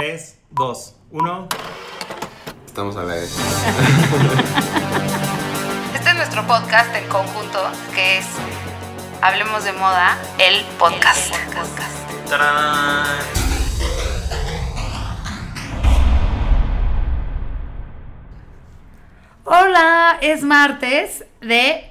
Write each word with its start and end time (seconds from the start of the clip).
3, 0.00 0.38
2, 0.52 0.96
1. 1.10 1.48
Estamos 2.64 2.96
a 2.96 3.02
la 3.02 3.14
vez. 3.16 3.36
Este 5.94 6.08
es 6.08 6.16
nuestro 6.16 6.46
podcast 6.46 6.94
en 6.96 7.06
conjunto, 7.06 7.70
que 7.94 8.16
es 8.16 8.24
Hablemos 9.20 9.62
de 9.62 9.74
Moda, 9.74 10.16
el 10.38 10.64
podcast. 10.78 11.34
¡Tarán! 12.30 13.08
Hola, 19.44 20.16
es 20.22 20.42
martes 20.42 21.26
de 21.42 21.89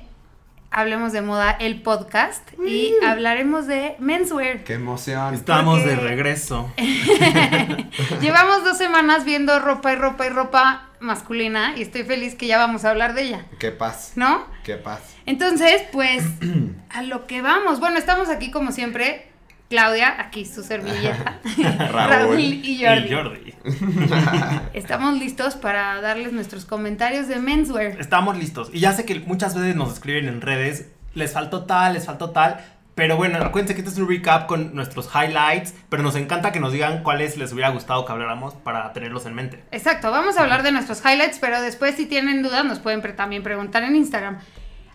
Hablemos 0.80 1.12
de 1.12 1.22
Moda, 1.22 1.52
el 1.60 1.82
podcast, 1.82 2.48
y 2.66 2.94
hablaremos 3.06 3.68
de 3.68 3.98
menswear. 4.00 4.64
¡Qué 4.64 4.76
emoción! 4.76 5.34
Estamos 5.34 5.80
Porque- 5.82 5.94
de 5.94 6.02
regreso. 6.02 6.72
Llevamos 8.22 8.64
dos 8.64 8.78
semanas 8.78 9.26
viendo 9.26 9.60
ropa 9.60 9.92
y 9.92 9.96
ropa 9.98 10.26
y 10.26 10.30
ropa 10.30 10.88
masculina 11.02 11.74
y 11.76 11.82
estoy 11.82 12.04
feliz 12.04 12.36
que 12.36 12.48
ya 12.48 12.58
vamos 12.58 12.86
a 12.86 12.92
hablar 12.92 13.14
de 13.14 13.24
ella, 13.24 13.46
¡Qué 13.60 13.72
paz! 13.72 14.14
¿no? 14.16 14.46
¡Qué 14.64 14.76
paz! 14.76 15.02
Entonces, 15.26 15.82
pues, 15.92 16.24
a 16.90 17.02
lo 17.04 17.28
que 17.28 17.42
vamos. 17.42 17.82
Bueno, 17.82 17.98
estamos 17.98 18.30
aquí 18.30 18.50
como 18.50 18.72
siempre. 18.72 19.29
Claudia, 19.70 20.16
aquí 20.20 20.46
su 20.46 20.64
servilleta. 20.64 21.40
Raúl. 21.92 22.40
y 22.40 22.84
Jordi. 22.84 23.08
Y 23.08 23.14
Jordi. 23.14 23.54
Estamos 24.74 25.18
listos 25.20 25.56
para 25.56 26.02
darles 26.02 26.34
nuestros 26.34 26.66
comentarios 26.66 27.28
de 27.28 27.38
menswear. 27.38 28.00
Estamos 28.00 28.38
listos. 28.38 28.72
Y 28.74 28.80
ya 28.80 28.94
sé 28.94 29.06
que 29.06 29.20
muchas 29.20 29.54
veces 29.56 29.76
nos 29.76 29.94
escriben 29.94 30.28
en 30.28 30.42
redes, 30.42 30.90
les 31.14 31.34
faltó 31.34 31.66
tal, 31.66 31.94
les 31.94 32.06
faltó 32.06 32.32
tal. 32.32 32.60
Pero 32.96 33.16
bueno, 33.16 33.38
acuérdense 33.38 33.76
que 33.76 33.82
este 33.82 33.92
es 33.94 33.98
un 34.00 34.10
recap 34.10 34.48
con 34.48 34.76
nuestros 34.76 35.08
highlights, 35.16 35.74
pero 35.88 36.04
nos 36.04 36.16
encanta 36.16 36.52
que 36.52 36.60
nos 36.60 36.74
digan 36.74 37.02
cuáles 37.04 37.38
les 37.38 37.54
hubiera 37.54 37.70
gustado 37.70 38.04
que 38.06 38.12
habláramos 38.12 38.56
para 38.56 38.92
tenerlos 38.92 39.26
en 39.26 39.36
mente. 39.36 39.64
Exacto, 39.72 40.12
vamos 40.12 40.38
a 40.38 40.42
hablar 40.42 40.64
de 40.64 40.72
nuestros 40.74 41.00
highlights, 41.06 41.38
pero 41.40 41.62
después 41.62 41.96
si 41.96 42.08
tienen 42.08 42.42
dudas 42.44 42.66
nos 42.66 42.80
pueden 42.80 43.02
pre- 43.02 43.14
también 43.14 43.42
preguntar 43.44 43.84
en 43.84 43.96
Instagram. 43.96 44.40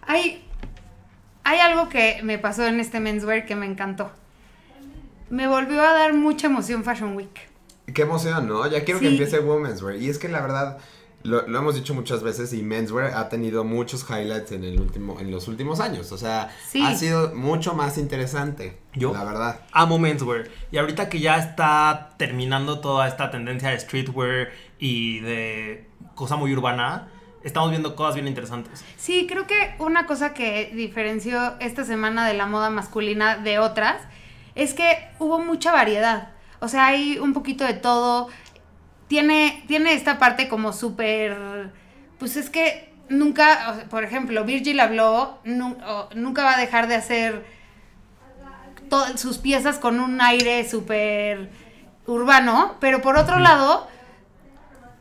Hay, 0.07 0.45
hay 1.45 1.61
algo 1.61 1.89
que 1.89 2.21
me 2.25 2.39
pasó 2.39 2.67
en 2.67 2.79
este 2.79 3.01
menswear 3.01 3.47
que 3.47 3.57
me 3.57 3.65
encantó. 3.65 4.13
Me 5.35 5.49
volvió 5.49 5.83
a 5.83 5.93
dar 5.93 6.15
mucha 6.15 6.47
emoción 6.47 6.85
Fashion 6.85 7.17
Week. 7.17 7.41
¡Qué 7.93 8.03
emoción, 8.03 8.47
¿no? 8.47 8.65
Ya 8.69 8.85
quiero 8.85 9.01
que 9.01 9.09
empiece 9.09 9.41
Women's 9.41 9.83
Wear. 9.83 9.97
Y 10.01 10.09
es 10.09 10.19
que 10.19 10.29
la 10.29 10.41
verdad, 10.41 10.79
lo, 11.25 11.49
lo 11.49 11.59
hemos 11.59 11.75
dicho 11.75 11.93
muchas 11.93 12.23
veces 12.23 12.53
y 12.53 12.63
Menswear 12.63 13.15
ha 13.15 13.29
tenido 13.29 13.65
muchos 13.65 14.09
highlights 14.09 14.53
en, 14.53 14.63
el 14.63 14.81
último, 14.81 15.19
en 15.19 15.33
los 15.33 15.49
últimos 15.49 15.81
años. 15.81 16.13
O 16.13 16.19
sea, 16.19 16.55
Sí. 16.69 16.81
ha 16.83 16.95
sido 16.95 17.35
mucho 17.35 17.75
más 17.75 17.99
interesante. 17.99 18.79
Yo. 18.95 19.13
La 19.13 19.25
verdad. 19.25 19.61
Amo 19.73 19.99
menswear. 19.99 20.49
Y 20.71 20.79
ahorita 20.79 21.09
que 21.09 21.19
ya 21.19 21.37
está 21.39 22.11
terminando 22.17 22.79
toda 22.79 23.09
esta 23.09 23.33
tendencia 23.33 23.71
de 23.71 23.81
streetwear 23.81 24.51
y 24.79 25.19
de 25.19 25.89
cosa 26.15 26.37
muy 26.37 26.53
urbana, 26.53 27.09
estamos 27.43 27.71
viendo 27.71 27.97
cosas 27.97 28.15
bien 28.15 28.29
interesantes. 28.29 28.85
Sí, 28.97 29.27
creo 29.29 29.49
que 29.49 29.75
una 29.81 30.07
cosa 30.07 30.33
que 30.33 30.71
diferenció 30.77 31.55
esta 31.59 31.83
semana 31.85 32.25
de 32.29 32.35
la 32.35 32.47
moda 32.47 32.71
masculina 32.71 33.37
de 33.37 33.59
otras 33.59 34.01
es 34.55 34.75
que 34.75 35.09
hubo 35.19 35.39
mucha 35.39 35.73
variedad. 35.73 36.29
O 36.61 36.69
sea, 36.69 36.87
hay 36.87 37.19
un 37.19 37.33
poquito 37.33 37.65
de 37.65 37.75
todo. 37.75 38.29
Tiene, 39.09 39.65
tiene 39.69 39.93
esta 39.93 40.19
parte 40.19 40.49
como 40.49 40.73
súper... 40.73 41.71
Pues 42.19 42.37
es 42.37 42.49
que 42.51 42.93
nunca, 43.09 43.71
o 43.71 43.75
sea, 43.75 43.85
por 43.89 44.05
ejemplo, 44.05 44.45
Virgil 44.45 44.81
habló, 44.81 45.39
nu- 45.45 45.77
o- 45.87 46.09
nunca 46.15 46.43
va 46.45 46.57
a 46.57 46.61
dejar 46.61 46.89
de 46.89 46.95
hacer 46.95 47.45
sus 49.17 49.39
piezas 49.39 49.79
con 49.79 49.99
un 49.99 50.21
aire 50.21 50.69
súper 50.69 51.51
urbano, 52.07 52.77
pero 52.81 53.03
por 53.03 53.17
otro 53.17 53.39
lado, 53.41 53.89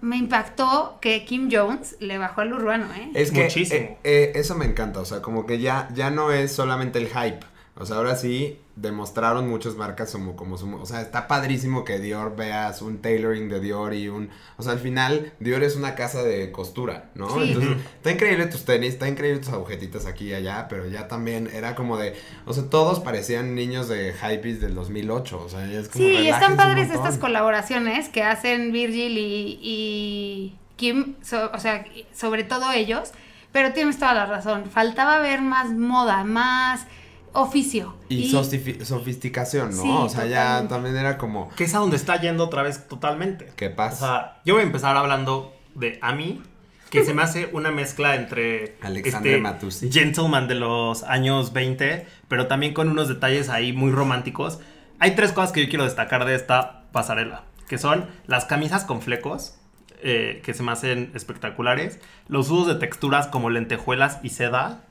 me 0.01 0.17
impactó 0.17 0.97
que 0.99 1.25
Kim 1.25 1.49
Jones 1.51 1.95
le 1.99 2.17
bajó 2.17 2.41
al 2.41 2.53
urbano, 2.53 2.87
¿eh? 2.95 3.11
Es 3.13 3.31
que 3.31 3.43
Muchísimo. 3.43 3.79
eh, 3.79 3.97
eh, 4.03 4.31
eso 4.35 4.55
me 4.55 4.65
encanta, 4.65 4.99
o 4.99 5.05
sea, 5.05 5.21
como 5.21 5.45
que 5.45 5.59
ya, 5.59 5.89
ya 5.93 6.09
no 6.09 6.31
es 6.31 6.52
solamente 6.53 6.97
el 6.99 7.08
hype. 7.08 7.45
O 7.76 7.88
sea, 7.88 7.95
ahora 7.98 8.16
sí 8.16 8.60
demostraron 8.76 9.50
muchas 9.50 9.76
marcas 9.76 10.11
como, 10.11 10.36
como 10.36 10.58
su- 10.60 10.76
o 10.76 10.86
sea, 10.86 11.02
está 11.02 11.28
padrísimo 11.28 11.84
que 11.84 11.98
Dior 12.00 12.36
veas 12.36 12.84
un 12.84 13.00
tailoring 13.02 13.50
de 13.50 13.60
Dior 13.60 13.95
y 13.95 14.10
un, 14.10 14.30
o 14.58 14.64
sea, 14.64 14.73
al 14.73 14.80
final 14.80 15.34
Dior 15.39 15.64
es 15.64 15.76
una 15.76 15.95
casa 15.95 16.22
de 16.22 16.52
costura, 16.52 17.10
¿no? 17.16 17.30
Sí. 17.34 17.48
Entonces, 17.48 17.78
está 17.95 18.11
increíble 18.11 18.45
tus 18.45 18.66
tenis, 18.66 18.89
está 18.94 19.08
increíble 19.08 19.39
tus 19.39 19.50
agujetitas 19.54 20.06
aquí 20.06 20.26
y 20.30 20.34
allá, 20.36 20.67
pero 20.70 20.88
ya 20.88 21.08
también 21.08 21.50
era 21.52 21.73
como 21.73 21.98
de, 21.98 22.14
o 22.45 22.54
sea, 22.54 22.70
todos 22.70 23.00
parecían 23.00 23.56
niños 23.56 23.88
de 23.88 24.14
hypebeast 24.14 24.61
del 24.61 24.76
2008, 24.76 25.42
o 25.44 25.50
sea, 25.50 25.66
ya 25.66 25.80
es 25.80 25.90
como 25.90 26.05
Sí, 26.05 26.11
y 26.11 26.28
están 26.28 26.55
padres 26.55 26.92
estas 26.92 27.17
colaboraciones 27.17 28.08
que 28.10 28.22
hacen 28.23 28.72
Virgil 28.72 29.17
y, 29.17 29.60
y 29.64 30.58
Kim, 30.76 31.16
so- 31.23 31.50
o 31.54 31.60
sea, 31.60 31.86
sobre 32.14 32.44
todo 32.44 32.72
ellos, 32.72 33.11
pero 33.52 33.73
tienes 33.73 33.98
toda 33.98 34.14
la 34.14 34.26
razón, 34.28 34.66
faltaba 34.70 35.17
ver 35.20 35.42
más 35.42 35.72
moda, 35.72 36.23
más 36.23 36.86
oficio. 37.33 37.95
Y, 38.10 38.30
sofisticación, 38.30 39.76
¿no? 39.76 39.82
Sí, 39.82 39.89
o 39.89 40.10
sea, 40.10 40.26
ya 40.26 40.67
también 40.67 40.95
era 40.95 41.17
como, 41.17 41.49
Que 41.55 41.66
es 41.66 41.73
a 41.76 41.80
donde 41.80 41.95
está 41.95 42.20
yendo 42.21 42.44
otra 42.45 42.64
vez 42.64 42.88
totalmente. 42.88 43.52
¿qué 43.55 43.67
O 43.67 43.76
pasa? 43.76 43.98
sea, 44.05 44.42
yo 44.45 44.54
voy 44.55 44.64
a 44.64 44.66
empezar 44.66 44.95
hablando 44.95 45.54
de 45.76 45.99
Ami, 46.02 46.42
que 46.89 47.04
se 47.04 47.16
me 47.16 47.23
hace 47.23 47.49
una 47.54 47.72
mezcla 47.72 48.16
entre 48.16 48.77
Alexandre 48.82 49.39
Matussi. 49.39 49.92
gentleman 49.92 50.48
de 50.48 50.55
los 50.55 51.02
años 51.04 51.52
20, 51.52 52.05
pero 52.27 52.45
también 52.45 52.73
con 52.76 52.88
unos 52.89 53.08
detalles 53.08 53.49
ahí 53.49 53.73
muy 53.73 53.92
románticos. 53.92 54.60
Hay 54.99 55.16
tres 55.16 55.32
cosas 55.32 55.52
que 55.52 55.64
yo 55.64 55.70
quiero 55.70 55.86
destacar 55.86 56.26
de 56.26 56.36
esta 56.36 56.83
pasarela, 56.92 57.45
que 57.67 57.80
son 57.80 58.08
las 58.27 58.45
camisas 58.45 58.86
con 58.86 59.02
flecos, 59.02 59.55
eh, 60.04 60.42
que 60.45 60.54
se 60.54 60.61
me 60.61 60.72
hacen 60.72 61.11
espectaculares, 61.16 61.99
los 62.27 62.52
usos 62.52 62.67
de 62.67 62.76
texturas 62.76 63.26
como 63.26 63.49
lentejuelas 63.49 64.20
y 64.22 64.30
seda, 64.30 64.83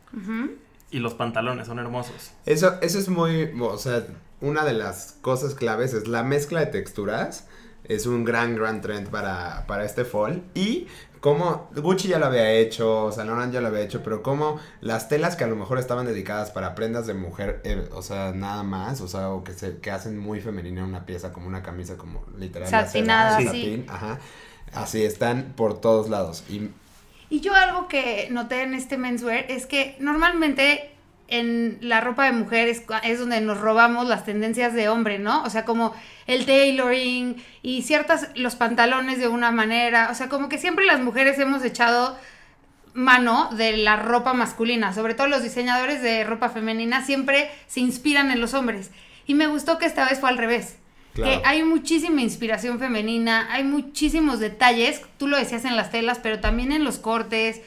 y 0.92 1.00
los 1.00 1.14
pantalones 1.14 1.66
son 1.66 1.78
hermosos. 1.78 2.32
Eso, 2.46 2.74
eso 2.82 2.98
es 2.98 3.08
muy, 3.08 3.50
o 3.60 3.78
sea, 3.78 4.06
una 4.40 4.64
de 4.64 4.74
las 4.74 5.16
cosas 5.22 5.54
claves 5.54 5.94
es 5.94 6.06
la 6.06 6.22
mezcla 6.22 6.60
de 6.60 6.66
texturas. 6.66 7.48
Es 7.84 8.06
un 8.06 8.24
gran, 8.24 8.54
gran 8.54 8.80
trend 8.80 9.08
para, 9.08 9.66
para 9.66 9.84
este 9.84 10.04
fall. 10.04 10.44
Y 10.54 10.86
como 11.20 11.68
Gucci 11.74 12.08
ya 12.08 12.18
lo 12.18 12.26
había 12.26 12.52
hecho, 12.52 13.10
Saint 13.10 13.30
Laurent 13.30 13.52
ya 13.52 13.60
lo 13.60 13.68
había 13.68 13.80
hecho, 13.80 14.02
pero 14.02 14.22
como 14.22 14.60
las 14.80 15.08
telas 15.08 15.34
que 15.34 15.44
a 15.44 15.46
lo 15.46 15.56
mejor 15.56 15.78
estaban 15.78 16.04
dedicadas 16.04 16.50
para 16.50 16.74
prendas 16.74 17.06
de 17.06 17.14
mujer, 17.14 17.60
eh, 17.64 17.88
o 17.92 18.02
sea, 18.02 18.32
nada 18.32 18.62
más, 18.62 19.00
o 19.00 19.08
sea, 19.08 19.30
o 19.30 19.42
que, 19.42 19.52
se, 19.52 19.78
que 19.78 19.90
hacen 19.90 20.18
muy 20.18 20.40
femenina 20.40 20.84
una 20.84 21.06
pieza, 21.06 21.32
como 21.32 21.46
una 21.46 21.62
camisa, 21.62 21.96
como 21.96 22.24
literal. 22.36 22.68
Satinada, 22.68 23.38
sí. 23.38 23.46
satín, 23.46 23.86
ajá. 23.88 24.18
Así 24.74 25.04
están 25.04 25.52
por 25.56 25.80
todos 25.80 26.08
lados. 26.08 26.44
Y 26.48 26.70
Y 27.32 27.40
yo 27.40 27.54
algo 27.54 27.88
que 27.88 28.28
noté 28.30 28.60
en 28.60 28.74
este 28.74 28.98
menswear 28.98 29.46
es 29.48 29.64
que 29.64 29.96
normalmente 30.00 30.90
en 31.28 31.78
la 31.80 32.02
ropa 32.02 32.26
de 32.26 32.32
mujer 32.32 32.68
es, 32.68 32.86
cua- 32.86 33.00
es 33.04 33.18
donde 33.18 33.40
nos 33.40 33.58
robamos 33.58 34.06
las 34.06 34.26
tendencias 34.26 34.74
de 34.74 34.90
hombre, 34.90 35.18
¿no? 35.18 35.42
O 35.44 35.48
sea, 35.48 35.64
como 35.64 35.94
el 36.26 36.44
tailoring 36.44 37.42
y 37.62 37.80
ciertas, 37.84 38.28
los 38.34 38.54
pantalones 38.54 39.18
de 39.18 39.28
una 39.28 39.50
manera, 39.50 40.08
o 40.10 40.14
sea, 40.14 40.28
como 40.28 40.50
que 40.50 40.58
siempre 40.58 40.84
las 40.84 41.00
mujeres 41.00 41.38
hemos 41.38 41.64
echado 41.64 42.18
mano 42.92 43.48
de 43.56 43.78
la 43.78 43.96
ropa 43.96 44.34
masculina, 44.34 44.92
sobre 44.92 45.14
todo 45.14 45.26
los 45.26 45.42
diseñadores 45.42 46.02
de 46.02 46.24
ropa 46.24 46.50
femenina 46.50 47.02
siempre 47.02 47.50
se 47.66 47.80
inspiran 47.80 48.30
en 48.30 48.42
los 48.42 48.52
hombres. 48.52 48.90
Y 49.24 49.32
me 49.32 49.46
gustó 49.46 49.78
que 49.78 49.86
esta 49.86 50.04
vez 50.06 50.20
fue 50.20 50.28
al 50.28 50.36
revés. 50.36 50.76
Claro. 51.14 51.42
Que 51.42 51.46
hay 51.46 51.62
muchísima 51.62 52.22
inspiración 52.22 52.78
femenina, 52.78 53.48
hay 53.52 53.64
muchísimos 53.64 54.40
detalles, 54.40 55.02
tú 55.18 55.26
lo 55.28 55.36
decías 55.36 55.64
en 55.64 55.76
las 55.76 55.90
telas, 55.90 56.18
pero 56.22 56.40
también 56.40 56.72
en 56.72 56.84
los 56.84 56.98
cortes. 56.98 57.60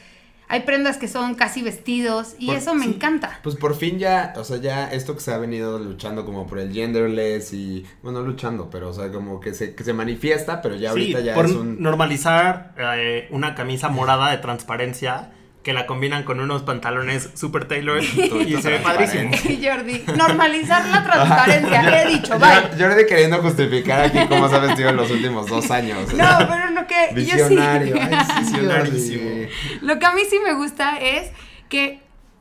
Hay 0.48 0.60
prendas 0.60 0.96
que 0.96 1.08
son 1.08 1.34
casi 1.34 1.60
vestidos 1.60 2.36
y 2.38 2.46
Por- 2.46 2.56
eso 2.56 2.72
me 2.74 2.84
sí. 2.84 2.90
encanta. 2.94 3.40
Pues 3.42 3.56
por 3.56 3.74
fin 3.74 3.98
ya, 3.98 4.32
o 4.36 4.44
sea, 4.44 4.58
ya 4.58 4.88
esto 4.92 5.14
que 5.14 5.20
se 5.20 5.32
ha 5.32 5.38
venido 5.38 5.78
luchando 5.80 6.24
como 6.24 6.46
por 6.46 6.60
el 6.60 6.72
genderless 6.72 7.52
y, 7.52 7.84
bueno, 8.02 8.20
luchando, 8.22 8.70
pero 8.70 8.90
o 8.90 8.92
sea, 8.92 9.10
como 9.10 9.40
que 9.40 9.54
se, 9.54 9.74
que 9.74 9.82
se 9.82 9.92
manifiesta, 9.92 10.62
pero 10.62 10.76
ya 10.76 10.90
ahorita 10.90 11.18
sí, 11.18 11.24
ya 11.24 11.34
por 11.34 11.46
es 11.46 11.50
un... 11.52 11.82
normalizar 11.82 12.74
eh, 12.78 13.26
una 13.32 13.56
camisa 13.56 13.88
morada 13.88 14.30
de 14.30 14.38
transparencia 14.38 15.32
que 15.66 15.72
la 15.72 15.84
combinan 15.84 16.22
con 16.22 16.38
unos 16.38 16.62
pantalones 16.62 17.30
super 17.34 17.66
tailor 17.66 18.00
y 18.46 18.62
se 18.62 18.70
ve 18.70 18.78
padrísimo. 18.78 19.32
Jordi, 19.32 20.04
normalizar 20.16 20.86
la 20.86 21.02
transparencia, 21.02 22.02
he 22.02 22.08
dicho, 22.08 22.38
bye. 22.38 22.78
Jordi 22.78 23.04
queriendo 23.04 23.42
justificar 23.42 24.02
aquí 24.02 24.28
cómo 24.28 24.48
se 24.48 24.54
ha 24.54 24.58
vestido 24.60 24.90
en 24.90 24.96
los 24.96 25.10
últimos 25.10 25.48
dos 25.48 25.68
años. 25.72 26.14
No, 26.14 26.38
pero 26.48 26.70
lo 26.70 26.86
que 26.86 27.08
Visionario. 27.12 27.96
yo 27.96 28.00
sí. 28.00 28.08
Ay, 28.12 28.44
sí, 28.44 28.52
Visionarísimo. 28.52 29.48
Lo 29.80 29.98
que 29.98 30.06
a 30.06 30.12
mí 30.12 30.22
sí 30.30 30.38
me 30.38 30.52
gusta 30.52 30.98
es 31.00 31.32
que 31.68 31.98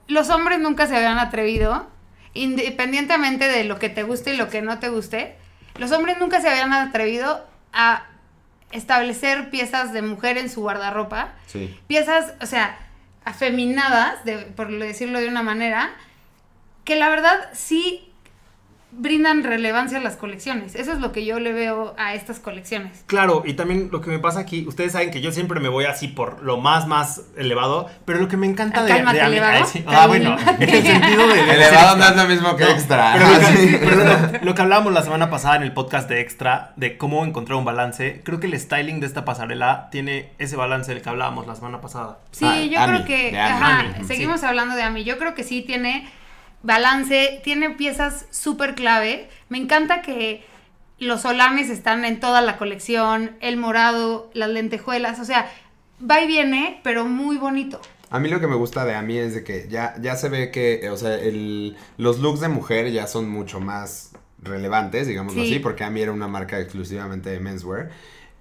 los 0.08 0.30
hombres 0.30 0.60
nunca 0.60 0.86
se 0.86 0.96
habían 0.96 1.18
atrevido, 1.18 1.90
independientemente 2.36 3.48
de 3.48 3.64
lo 3.64 3.80
que 3.80 3.90
te 3.90 4.04
guste 4.04 4.36
y 4.36 4.38
lo 4.38 4.50
que 4.50 4.62
no 4.62 4.78
te 4.78 4.90
guste, 4.90 5.36
los 5.80 5.92
hombres 5.92 6.20
nunca 6.20 6.42
se 6.42 6.50
habían 6.50 6.74
atrevido 6.74 7.44
a 7.74 8.06
establecer 8.70 9.50
piezas 9.50 9.94
de 9.94 10.04
mujer 10.04 10.38
en 10.38 10.48
su 10.48 10.62
guardarropa. 10.62 11.34
Sí. 11.48 11.76
Piezas, 11.88 12.36
o 12.40 12.46
sea, 12.46 12.85
afeminadas, 13.26 14.24
de, 14.24 14.38
por 14.38 14.72
decirlo 14.72 15.20
de 15.20 15.28
una 15.28 15.44
manera, 15.44 15.94
que 16.86 16.96
la 16.96 17.10
verdad 17.10 17.50
sí 17.54 18.14
brindan 18.98 19.44
relevancia 19.44 19.98
a 19.98 20.02
las 20.02 20.16
colecciones. 20.16 20.74
Eso 20.76 20.94
es 20.94 21.00
lo 21.00 21.12
que 21.12 21.26
yo 21.26 21.40
le 21.40 21.52
veo 21.54 21.94
a 21.98 22.14
estas 22.14 22.40
colecciones. 22.40 23.04
Claro, 23.08 23.44
y 23.46 23.54
también 23.54 23.90
lo 23.92 24.00
que 24.02 24.10
me 24.10 24.20
pasa 24.20 24.40
aquí, 24.40 24.66
ustedes 24.68 24.94
saben 24.94 25.12
que 25.12 25.22
yo 25.22 25.32
siempre 25.32 25.60
me 25.60 25.68
voy 25.70 25.86
así 25.86 26.08
por 26.08 26.42
lo 26.44 26.58
más, 26.58 26.88
más 26.88 27.24
elevado, 27.38 27.90
pero 28.06 28.20
lo 28.20 28.28
que 28.28 28.38
me 28.38 28.48
encanta 28.48 28.82
Ah, 28.82 28.84
de, 28.84 28.90
cálmate, 28.90 29.18
de 29.18 29.24
Ami- 29.24 29.28
elevado. 29.28 29.64
Ah, 29.64 29.66
sí. 29.66 29.84
Ah, 29.88 30.08
bueno, 30.08 30.38
en 30.60 30.70
el 30.70 30.84
sentido 30.84 31.28
de... 31.28 31.40
Elevado 31.54 31.98
no 31.98 32.06
es 32.06 32.16
lo 32.16 32.26
mismo 32.28 32.56
que 32.56 32.64
No, 32.64 32.70
extra. 32.72 33.14
Pero, 33.14 33.28
lo 33.30 33.40
que, 33.40 33.46
Sí. 33.46 33.78
pero 33.80 33.96
lo- 34.06 34.46
lo 34.46 34.56
que 34.56 34.62
hablábamos 34.62 34.94
la 34.94 35.02
semana 35.04 35.30
pasada 35.30 35.58
en 35.58 35.64
el 35.64 35.74
podcast 35.74 36.10
de 36.10 36.22
Extra, 36.22 36.74
de 36.78 36.98
cómo 36.98 37.26
encontrar 37.26 37.58
un 37.58 37.66
balance, 37.66 38.22
creo 38.24 38.40
que 38.40 38.48
el 38.48 38.60
styling 38.60 39.00
de 39.02 39.08
esta 39.08 39.26
pasarela 39.26 39.90
tiene 39.92 40.32
ese 40.40 40.56
balance 40.56 40.94
del 40.94 41.02
que 41.04 41.10
hablábamos 41.10 41.48
la 41.48 41.56
semana 41.56 41.82
pasada. 41.82 42.20
Sí, 42.32 42.46
Ah, 42.46 42.62
yo 42.62 42.80
Ami, 42.80 43.04
creo 43.04 43.06
que, 43.06 43.40
ajá, 43.40 43.80
Ami, 43.80 44.04
seguimos 44.06 44.40
sí. 44.40 44.46
hablando 44.46 44.76
de 44.76 44.84
Ami. 44.84 45.04
Yo 45.04 45.18
creo 45.18 45.36
que 45.36 45.44
sí 45.44 45.62
tiene 45.62 46.10
balance, 46.64 47.42
tiene 47.44 47.72
piezas 47.72 48.26
súper 48.32 48.76
clave. 48.76 49.30
Me 49.50 49.58
encanta 49.58 50.02
que 50.02 50.44
los 50.98 51.22
solanes 51.22 51.70
están 51.70 52.06
en 52.06 52.20
toda 52.20 52.42
la 52.42 52.58
colección, 52.58 53.36
el 53.42 53.58
morado, 53.58 54.30
las 54.34 54.50
lentejuelas, 54.50 55.20
o 55.20 55.26
sea, 55.26 55.52
va 56.00 56.22
y 56.22 56.28
viene, 56.28 56.80
pero 56.84 57.06
muy 57.06 57.38
bonito. 57.38 57.82
A 58.10 58.20
mí 58.20 58.30
lo 58.30 58.40
que 58.40 58.48
me 58.48 58.56
gusta 58.56 58.86
de 58.86 58.96
Ami 58.96 59.18
es 59.18 59.34
de 59.34 59.44
que 59.44 59.68
ya, 59.70 59.96
ya 60.00 60.16
se 60.16 60.30
ve 60.30 60.52
que, 60.52 60.86
eh, 60.86 60.90
o 60.90 60.98
sea, 60.98 61.16
el, 61.16 61.76
los 61.98 62.20
looks 62.20 62.40
de 62.40 62.48
mujer 62.48 62.92
ya 62.92 63.08
son 63.08 63.30
mucho 63.30 63.60
más 63.60 64.12
relevantes, 64.42 65.08
digámoslo 65.08 65.42
Sí. 65.44 65.52
así, 65.52 65.60
porque 65.60 65.84
Ami 65.84 66.02
era 66.02 66.12
una 66.12 66.28
marca 66.28 66.60
exclusivamente 66.60 67.30
de 67.30 67.40
menswear. 67.40 67.90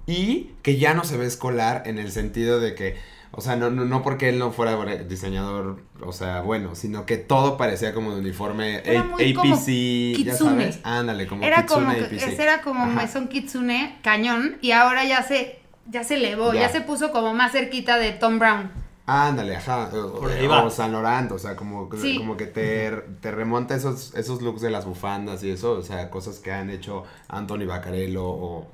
Y 0.07 0.51
que 0.63 0.77
ya 0.77 0.93
no 0.95 1.03
se 1.05 1.17
ve 1.17 1.27
escolar 1.27 1.83
en 1.87 1.99
el 1.99 2.13
sentido 2.13 2.61
de 2.61 2.75
que, 2.75 2.97
o 3.37 3.41
sea, 3.41 3.57
no, 3.57 3.71
no, 3.71 3.85
no 3.85 4.03
porque 4.03 4.29
él 4.29 4.39
no 4.39 4.53
fuera 4.53 4.77
diseñador, 5.05 5.83
o 6.01 6.13
sea, 6.13 6.41
bueno, 6.43 6.75
sino 6.75 7.05
que 7.07 7.17
todo 7.17 7.57
parecía 7.57 7.93
como 7.93 8.13
de 8.15 8.21
uniforme 8.21 8.83
Era 8.85 9.01
A- 9.01 9.05
muy 9.05 9.35
como 9.35 9.55
APC, 9.55 9.67
ya 9.67 10.17
kitsune. 10.33 10.37
sabes. 10.73 10.81
Ándale, 10.85 11.27
como 11.27 11.43
Era 11.45 11.63
Kitsune 11.63 11.85
como, 11.87 11.97
que- 11.99 12.05
APC. 12.05 12.29
ese 12.33 12.43
era 12.43 12.63
como 12.63 12.83
Ajá. 12.85 12.93
Maison 12.93 13.29
Kitsune, 13.29 13.99
cañón, 14.03 14.57
y 14.61 14.71
ahora 14.73 15.05
ya 15.05 15.23
se, 15.23 15.59
ya 15.91 16.05
se 16.05 16.15
elevó, 16.15 16.53
ya. 16.55 16.61
Ya. 16.63 16.69
se 16.69 16.81
puso 16.81 17.11
como 17.13 17.35
más 17.35 17.53
cerquita 17.53 17.99
de 17.99 18.13
Tom 18.13 18.39
Brown. 18.39 18.71
Ándale, 19.07 19.55
ajá. 19.57 19.91
O, 19.93 20.15
Por 20.21 20.33
ahí 20.33 20.47
o. 20.47 20.71
San 20.71 20.93
Laurent, 20.93 21.31
o 21.33 21.39
sea, 21.39 21.57
como, 21.57 21.91
Sí. 22.01 22.17
como 22.17 22.39
que 22.39 22.47
te, 22.47 22.91
te 23.21 23.31
remonta 23.31 23.75
esos, 23.75 24.15
esos 24.15 24.41
looks 24.41 24.63
de 24.63 24.71
las 24.71 24.87
bufandas 24.87 25.43
y 25.45 25.51
eso, 25.51 25.73
o 25.73 25.83
sea, 25.83 26.09
cosas 26.09 26.39
que 26.39 26.51
han 26.53 26.71
hecho 26.71 27.05
Anthony 27.29 27.67
Baccarello 27.67 28.25
o, 28.27 28.67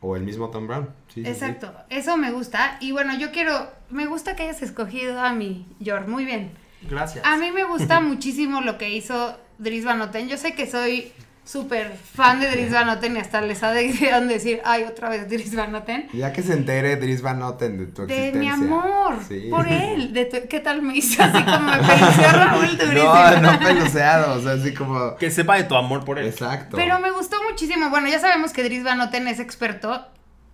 o 0.00 0.16
el 0.16 0.22
mismo 0.22 0.50
Tom 0.50 0.66
Brown. 0.66 0.88
Sí, 1.08 1.14
sí, 1.14 1.24
sí. 1.24 1.30
Exacto, 1.30 1.72
eso 1.88 2.16
me 2.16 2.30
gusta. 2.32 2.78
Y 2.80 2.92
bueno, 2.92 3.16
yo 3.18 3.32
quiero, 3.32 3.70
me 3.90 4.06
gusta 4.06 4.36
que 4.36 4.44
hayas 4.44 4.62
escogido 4.62 5.20
a 5.20 5.32
mi 5.32 5.66
Yor, 5.78 6.08
muy 6.08 6.24
bien. 6.24 6.52
Gracias. 6.88 7.24
A 7.26 7.36
mí 7.36 7.50
me 7.50 7.64
gusta 7.64 8.00
muchísimo 8.00 8.60
lo 8.60 8.78
que 8.78 8.90
hizo 8.90 9.36
Dries 9.58 9.84
Van 9.84 9.98
Noten. 9.98 10.28
Yo 10.28 10.36
sé 10.36 10.54
que 10.54 10.66
soy 10.66 11.12
súper 11.50 11.96
fan 12.14 12.38
de 12.38 12.48
Dries 12.50 12.72
Van 12.72 12.86
Noten 12.86 13.16
y 13.16 13.20
hasta 13.20 13.40
les 13.40 13.62
ha 13.64 13.72
de 13.72 13.88
de 13.92 14.20
decir, 14.26 14.60
ay, 14.64 14.84
otra 14.84 15.08
vez 15.08 15.28
Dries 15.28 15.54
Van 15.56 15.72
Noten. 15.72 16.08
Ya 16.12 16.32
que 16.32 16.42
se 16.42 16.52
entere 16.52 16.96
Dries 16.96 17.22
Van 17.22 17.38
Noten 17.40 17.76
de 17.78 17.86
tu 17.86 18.06
De 18.06 18.28
existencia. 18.28 18.56
mi 18.56 18.64
amor, 18.66 19.16
Sí. 19.26 19.48
por 19.50 19.66
él. 19.66 20.12
De 20.12 20.26
tu- 20.26 20.46
¿Qué 20.48 20.60
tal 20.60 20.80
me 20.82 20.96
hizo? 20.96 21.22
Así 21.22 21.42
como 21.42 21.58
me 21.58 21.76
pareció 21.78 22.32
Raúl. 22.32 22.78
No, 22.94 23.40
no 23.52 23.58
peluceado, 23.58 24.38
o 24.38 24.42
sea, 24.42 24.52
así 24.52 24.72
como... 24.74 25.16
Que 25.16 25.30
sepa 25.30 25.56
de 25.56 25.64
tu 25.64 25.74
amor 25.74 26.04
por 26.04 26.18
él. 26.20 26.26
Exacto. 26.28 26.76
Pero 26.76 27.00
me 27.00 27.10
gustó 27.10 27.36
muchísimo. 27.50 27.90
Bueno, 27.90 28.08
ya 28.08 28.20
sabemos 28.20 28.52
que 28.52 28.62
Dries 28.62 28.84
Van 28.84 28.98
Noten 28.98 29.26
es 29.26 29.40
experto 29.40 30.06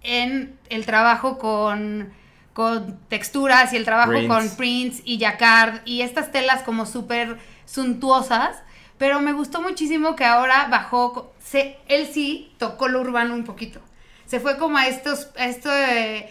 en 0.02 0.56
el 0.70 0.86
trabajo 0.86 1.36
con, 1.38 2.10
con 2.54 2.98
texturas 3.08 3.72
y 3.72 3.76
el 3.76 3.84
trabajo 3.84 4.12
Prints. 4.12 4.28
con 4.34 4.48
prints 4.56 5.02
y 5.04 5.18
jacquard 5.18 5.80
y 5.84 6.00
estas 6.02 6.32
telas 6.32 6.62
como 6.62 6.86
súper 6.86 7.36
suntuosas. 7.66 8.56
Pero 8.98 9.20
me 9.20 9.32
gustó 9.32 9.60
muchísimo 9.60 10.16
que 10.16 10.24
ahora 10.24 10.68
bajó, 10.70 11.34
se, 11.38 11.76
él 11.88 12.06
sí 12.10 12.52
tocó 12.58 12.88
lo 12.88 13.00
urbano 13.00 13.34
un 13.34 13.44
poquito. 13.44 13.80
Se 14.26 14.40
fue 14.40 14.56
como 14.58 14.78
a 14.78 14.86
estos, 14.88 15.28
a 15.38 15.46
esto 15.46 15.70
de- 15.70 16.30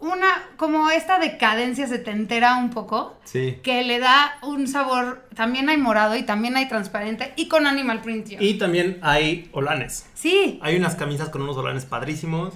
una, 0.00 0.26
como 0.56 0.90
esta 0.90 1.18
decadencia 1.18 1.86
setentera 1.86 2.56
un 2.56 2.68
poco 2.70 3.18
Sí. 3.24 3.58
que 3.62 3.84
le 3.84 3.98
da 4.00 4.34
un 4.42 4.66
sabor, 4.68 5.26
también 5.34 5.68
hay 5.70 5.78
morado 5.78 6.14
y 6.16 6.24
también 6.24 6.56
hay 6.56 6.68
transparente 6.68 7.32
y 7.36 7.48
con 7.48 7.66
animal 7.66 8.02
print. 8.02 8.28
yo. 8.30 8.36
Y 8.40 8.58
también 8.58 8.98
hay 9.02 9.48
olanes. 9.52 10.06
Sí, 10.14 10.58
Hay 10.62 10.76
unas 10.76 10.94
camisas 10.96 11.30
con 11.30 11.42
unos 11.42 11.56
olanes 11.56 11.84
padrísimos. 11.86 12.54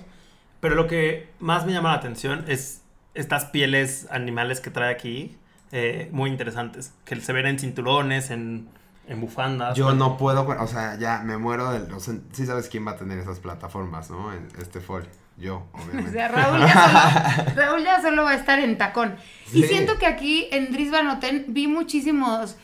Pero 0.61 0.75
lo 0.75 0.89
que 0.89 1.29
más 1.39 1.65
me 1.67 1.73
llama 1.73 1.93
la 1.93 1.99
atención 1.99 2.45
es 2.49 2.83
estas 3.15 3.45
pieles 3.47 4.09
animales 4.11 4.61
que 4.61 4.71
trae 4.71 4.93
aquí. 4.93 5.37
eh, 5.71 6.09
muy 6.13 6.31
interesantes. 6.31 6.95
Que 7.05 7.17
se 7.21 7.31
ven 7.35 7.45
en 7.47 7.59
cinturones, 7.59 8.31
en, 8.31 8.69
en 9.09 9.21
bufandas. 9.21 9.77
Yo 9.77 9.95
no 9.95 10.17
puedo, 10.17 10.47
o 10.47 10.67
sea, 10.67 10.97
ya 10.99 11.23
me 11.25 11.39
muero 11.39 11.73
del... 11.73 11.93
O 11.93 12.01
sea, 12.01 12.15
sí 12.33 12.47
sabes 12.47 12.69
quién 12.69 12.87
va 12.87 12.93
a 12.93 12.97
tener 12.97 13.19
esas 13.19 13.41
plataformas, 13.41 14.11
¿no? 14.11 14.33
En 14.33 14.49
este 14.61 14.81
fall. 14.81 15.09
Yo, 15.39 15.69
o 15.73 15.79
obviamente. 15.79 16.13
sea, 16.13 16.29
Raúl 16.29 16.61
ya, 16.61 17.37
solo, 17.37 17.51
Raúl 17.57 17.85
ya 17.85 18.03
solo 18.03 18.25
va 18.25 18.33
a 18.33 18.35
estar 18.35 18.59
en 18.59 18.77
tacón. 18.77 19.17
Y 19.53 19.63
siento 19.63 19.97
que 19.99 20.07
aquí 20.07 20.49
en 20.51 20.73
Dries 20.73 20.91
Van 20.91 21.07
Noten 21.07 21.47
vi 21.49 21.69
muchísimos, 21.69 22.57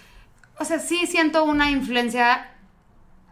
o 0.58 0.64
sea, 0.64 0.80
sí 0.80 1.06
siento 1.06 1.44
una 1.44 1.70
influencia 1.70 2.50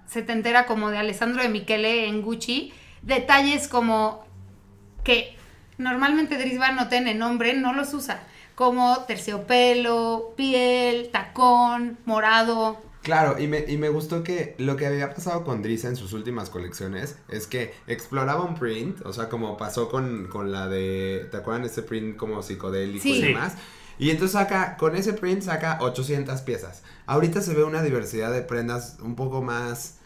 setentera 0.06 0.64
como 0.64 0.90
de 0.90 0.98
Alessandro 0.98 1.42
de 1.42 1.48
Michele 1.48 2.06
en 2.06 2.22
Gucci, 2.22 2.72
detalles 3.02 3.66
como 3.66 4.24
que 5.02 5.36
normalmente 5.76 6.38
Dries 6.38 6.58
Van 6.58 6.76
Noten 6.76 7.08
en 7.08 7.20
hombre 7.22 7.54
no 7.54 7.72
los 7.72 7.92
usa, 7.94 8.22
como 8.54 8.98
terciopelo, 9.08 10.34
piel, 10.36 11.10
tacón, 11.10 11.98
morado. 12.04 12.91
Claro, 13.02 13.38
y 13.40 13.48
me, 13.48 13.64
y 13.66 13.76
me 13.78 13.88
gustó 13.88 14.22
que 14.22 14.54
lo 14.58 14.76
que 14.76 14.86
había 14.86 15.12
pasado 15.12 15.42
con 15.44 15.60
Dries 15.60 15.84
en 15.84 15.96
sus 15.96 16.12
últimas 16.12 16.50
colecciones 16.50 17.16
es 17.28 17.48
que 17.48 17.74
exploraba 17.88 18.42
un 18.44 18.54
print, 18.54 19.04
o 19.04 19.12
sea, 19.12 19.28
como 19.28 19.56
pasó 19.56 19.88
con, 19.88 20.28
con 20.28 20.52
la 20.52 20.68
de, 20.68 21.26
¿te 21.30 21.36
acuerdan 21.38 21.64
ese 21.64 21.82
print 21.82 22.16
como 22.16 22.42
psicodélico 22.42 23.02
Sí. 23.02 23.14
y 23.14 23.22
demás? 23.22 23.54
Y 23.98 24.10
entonces 24.10 24.32
saca, 24.32 24.76
con 24.76 24.94
ese 24.96 25.12
print 25.14 25.42
saca 25.42 25.78
800 25.80 26.40
piezas. 26.42 26.82
Ahorita 27.06 27.42
se 27.42 27.54
ve 27.54 27.64
una 27.64 27.82
diversidad 27.82 28.32
de 28.32 28.42
prendas 28.42 28.98
un 29.02 29.16
poco 29.16 29.42
más, 29.42 29.96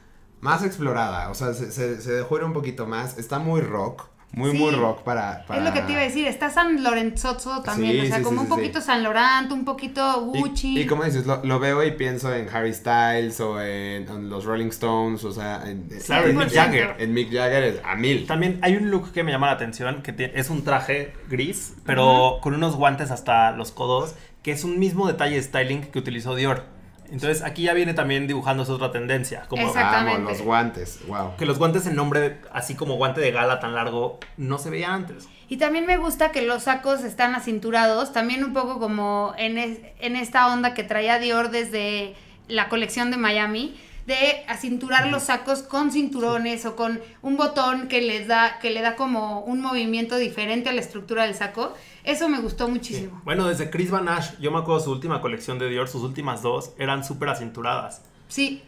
más 0.41 0.65
explorada, 0.65 1.29
o 1.31 1.35
sea, 1.35 1.53
se, 1.53 1.71
se, 1.73 2.01
se 2.01 2.13
dejó 2.13 2.39
ir 2.39 2.45
un 2.45 2.53
poquito 2.55 2.87
más, 2.87 3.19
está 3.19 3.39
muy 3.39 3.61
rock, 3.61 4.05
muy, 4.33 4.51
Sí. 4.51 4.59
muy 4.59 4.71
rock 4.73 5.03
para, 5.03 5.45
para... 5.47 5.61
Es 5.61 5.67
lo 5.67 5.73
que 5.73 5.81
te 5.83 5.93
iba 5.93 6.01
a 6.03 6.05
decir, 6.05 6.27
está 6.27 6.51
San 6.51 6.83
Lorenzozzo 6.83 7.63
también, 7.63 7.93
Sí, 7.93 8.01
o 8.01 8.07
sea, 8.07 8.17
sí, 8.19 8.23
como 8.23 8.41
sí, 8.43 8.47
un 8.47 8.47
sí, 8.47 8.51
poquito. 8.61 8.81
San 8.83 9.03
Laurent, 9.03 9.51
un 9.53 9.65
poquito 9.65 10.31
Y- 10.35 10.39
Gucci. 10.41 10.79
Y, 10.81 10.87
como 10.87 11.05
dices, 11.05 11.25
lo, 11.27 11.43
lo 11.43 11.59
veo 11.59 11.83
y 11.85 11.93
pienso 11.93 12.35
en 12.35 12.49
Harry 12.55 12.75
Styles 12.75 13.41
o 13.41 13.61
en, 13.61 14.09
en 14.09 14.29
los 14.29 14.45
Rolling 14.45 14.69
Stones, 14.69 15.25
o 15.25 15.33
sea, 15.33 15.63
en, 15.69 15.89
Claro, 16.05 16.29
en 16.29 16.37
Mick 16.37 16.49
100%. 16.49 16.53
Jagger. 16.55 16.95
en 16.99 17.15
Mick 17.15 17.33
Jagger 17.33 17.65
es 17.65 17.81
a 17.85 17.95
mil. 17.95 18.27
También 18.27 18.59
hay 18.63 18.77
un 18.77 18.91
look 18.91 19.13
que 19.13 19.23
me 19.25 19.33
llama 19.33 19.47
la 19.47 19.53
atención, 19.55 20.03
que 20.03 20.15
tie- 20.15 20.33
es 20.35 20.51
un 20.51 20.65
traje 20.65 21.15
gris, 21.31 21.75
pero 21.87 22.39
con 22.43 22.55
unos 22.55 22.77
guantes 22.77 23.11
hasta 23.11 23.53
los 23.53 23.71
codos, 23.73 24.15
que 24.43 24.53
es 24.53 24.65
un 24.65 24.79
mismo 24.79 25.07
detalle 25.07 25.37
de 25.37 25.43
styling 25.43 25.83
que 25.83 25.99
utilizó 25.99 26.35
Dior. 26.35 26.76
Entonces 27.11 27.43
aquí 27.43 27.63
ya 27.63 27.75
viene 27.75 27.95
también 27.95 28.27
dibujándose 28.27 28.73
otra 28.73 28.91
tendencia, 28.93 29.45
como. 29.49 29.67
Exactamente. 29.67 30.21
Vamos, 30.23 30.33
los 30.39 30.43
guantes, 30.43 31.01
wow. 31.07 31.37
que 31.37 31.47
los 31.47 31.59
guantes 31.59 31.87
en 31.87 31.95
nombre, 31.97 32.41
así 32.53 32.75
como 32.75 32.97
guante 32.97 33.21
de 33.21 33.31
gala 33.33 33.61
tan 33.61 33.75
largo, 33.75 34.19
no 34.37 34.59
se 34.59 34.71
veía 34.71 34.93
antes. 34.93 35.29
Y 35.49 35.59
también 35.59 35.87
me 35.87 35.97
gusta 35.97 36.33
que 36.33 36.43
los 36.43 36.65
sacos 36.65 37.05
están 37.05 37.35
acinturados, 37.35 38.13
también 38.13 38.43
un 38.43 38.53
poco 38.53 38.79
como 38.81 39.35
en, 39.39 39.59
es- 39.59 39.79
en 40.01 40.17
esta 40.17 40.53
onda 40.53 40.75
que 40.75 40.83
traía 40.83 41.19
Dior 41.19 41.51
desde 41.51 42.15
la 42.49 42.69
colección 42.69 43.11
de 43.11 43.17
Miami, 43.17 43.79
de 44.07 44.45
acinturar 44.49 45.09
los 45.09 45.25
sacos 45.25 45.63
con 45.63 45.91
cinturones 45.91 46.65
o 46.65 46.77
con 46.77 47.01
un 47.23 47.37
botón 47.37 47.89
que 47.89 48.01
les 48.03 48.29
da, 48.29 48.59
que 48.61 48.71
le 48.71 48.81
da 48.81 48.95
como 48.95 49.41
un 49.41 49.61
movimiento 49.61 50.17
diferente 50.17 50.69
a 50.69 50.73
la 50.73 50.81
estructura 50.81 51.25
del 51.25 51.35
saco. 51.35 51.75
Eso 52.07 52.29
me 52.29 52.39
gustó 52.39 52.69
muchísimo. 52.69 53.21
Bueno, 53.25 53.49
desde 53.49 53.69
Chris 53.69 53.91
Van 53.91 54.09
Ash, 54.09 54.39
yo 54.39 54.53
me 54.53 54.59
acuerdo 54.61 54.81
su 54.81 54.93
última 54.93 55.21
colección 55.21 55.59
de 55.59 55.69
Dior, 55.69 55.89
sus 55.89 56.03
últimas 56.03 56.41
dos, 56.41 56.73
eran 56.79 57.05
súper 57.05 57.29
acinturadas. 57.31 58.01
Sí. 58.29 58.63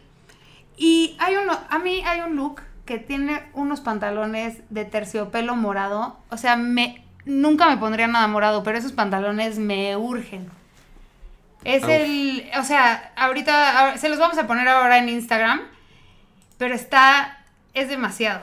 Y 0.75 1.15
hay 1.19 1.37
uno, 1.37 1.57
a 1.69 1.79
mí 1.79 2.03
hay 2.05 2.19
un 2.19 2.35
look 2.35 2.61
que 2.85 2.97
tiene 2.97 3.43
unos 3.53 3.79
pantalones 3.79 4.57
de 4.69 4.83
terciopelo 4.83 5.55
morado. 5.55 6.17
O 6.29 6.35
sea, 6.35 6.57
me 6.57 7.05
nunca 7.23 7.69
me 7.69 7.77
pondría 7.77 8.07
nada 8.07 8.27
morado, 8.27 8.61
pero 8.63 8.77
esos 8.77 8.91
pantalones 8.91 9.57
me 9.57 9.95
urgen. 9.95 10.49
Es 11.63 11.83
Uf. 11.83 11.89
el, 11.89 12.49
o 12.59 12.63
sea, 12.63 13.13
ahorita 13.15 13.97
se 13.97 14.09
los 14.09 14.19
vamos 14.19 14.37
a 14.37 14.47
poner 14.47 14.67
ahora 14.67 14.97
en 14.97 15.07
Instagram, 15.07 15.61
pero 16.57 16.75
está, 16.75 17.37
es 17.73 17.87
demasiado. 17.87 18.41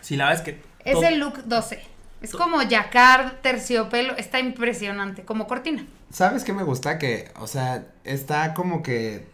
Si 0.00 0.16
la 0.16 0.30
ves 0.30 0.40
que... 0.40 0.60
Es 0.84 1.00
el 1.00 1.20
look 1.20 1.44
12. 1.44 1.97
Es 2.20 2.32
como 2.32 2.60
jacquard, 2.62 3.40
terciopelo, 3.42 4.16
está 4.16 4.40
impresionante, 4.40 5.24
como 5.24 5.46
cortina. 5.46 5.86
¿Sabes 6.10 6.44
qué 6.44 6.52
me 6.52 6.62
gusta? 6.64 6.98
Que, 6.98 7.30
o 7.38 7.46
sea, 7.46 7.86
está 8.04 8.54
como 8.54 8.82
que 8.82 9.26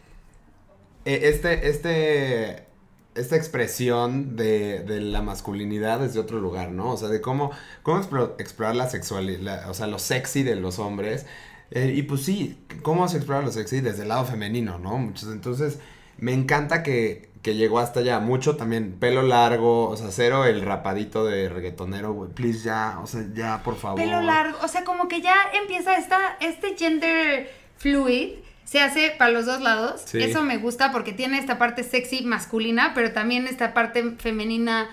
eh, 1.05 1.21
este, 1.25 1.69
este, 1.69 2.67
esta 3.15 3.37
expresión 3.37 4.37
de, 4.37 4.85
la 5.01 5.23
masculinidad 5.23 6.01
desde 6.01 6.19
otro 6.21 6.41
lugar, 6.41 6.71
¿no? 6.71 6.93
O 6.93 6.97
sea, 6.97 7.09
de 7.09 7.21
cómo, 7.21 7.51
cómo 7.83 8.03
explo- 8.03 8.35
explorar 8.39 8.77
la 8.77 8.89
sexualidad, 8.89 9.69
o 9.71 9.75
sea, 9.75 9.87
lo 9.87 9.99
sexy 9.99 10.43
de 10.43 10.57
los 10.57 10.79
hombres. 10.79 11.27
Eh, 11.71 11.93
y 11.97 12.03
pues 12.03 12.23
sí, 12.23 12.59
cómo 12.83 13.09
se 13.09 13.17
explora 13.19 13.43
lo 13.43 13.51
sexy 13.53 13.81
desde 13.81 14.03
el 14.03 14.09
lado 14.09 14.25
femenino, 14.27 14.79
¿no? 14.79 14.99
Muchos, 14.99 15.31
entonces, 15.33 15.79
me 16.19 16.33
encanta 16.33 16.83
que, 16.83 17.31
que 17.45 17.55
llegó 17.55 17.79
hasta 17.79 18.01
allá. 18.01 18.19
Mucho 18.19 18.57
también, 18.57 18.97
pelo 18.99 19.23
largo, 19.23 19.89
o 19.91 19.97
sea, 19.97 20.11
cero 20.11 20.47
el 20.47 20.63
rapadito 20.63 21.25
de 21.27 21.49
reggaetonero, 21.49 22.13
güey. 22.13 22.31
Please, 22.33 22.65
ya, 22.65 22.99
o 23.01 23.07
sea, 23.07 23.25
ya, 23.35 23.63
por 23.63 23.77
favor. 23.77 24.01
Pelo 24.01 24.21
largo, 24.23 24.59
o 24.63 24.67
sea, 24.69 24.83
como 24.83 25.07
que 25.07 25.21
ya 25.21 25.35
empieza 25.53 25.97
esta, 25.97 26.37
este 26.41 26.77
gender 26.77 27.53
fluid. 27.77 28.31
Se 28.65 28.81
hace 28.81 29.13
para 29.19 29.31
los 29.31 29.45
dos 29.45 29.61
lados. 29.61 30.01
Sí. 30.07 30.23
Eso 30.23 30.43
me 30.43 30.57
gusta 30.57 30.91
porque 30.91 31.13
tiene 31.13 31.39
esta 31.39 31.59
parte 31.59 31.85
sexy 31.85 32.25
masculina, 32.25 32.93
pero 32.95 33.13
también 33.13 33.47
esta 33.47 33.75
parte 33.75 34.15
femenina 34.19 34.89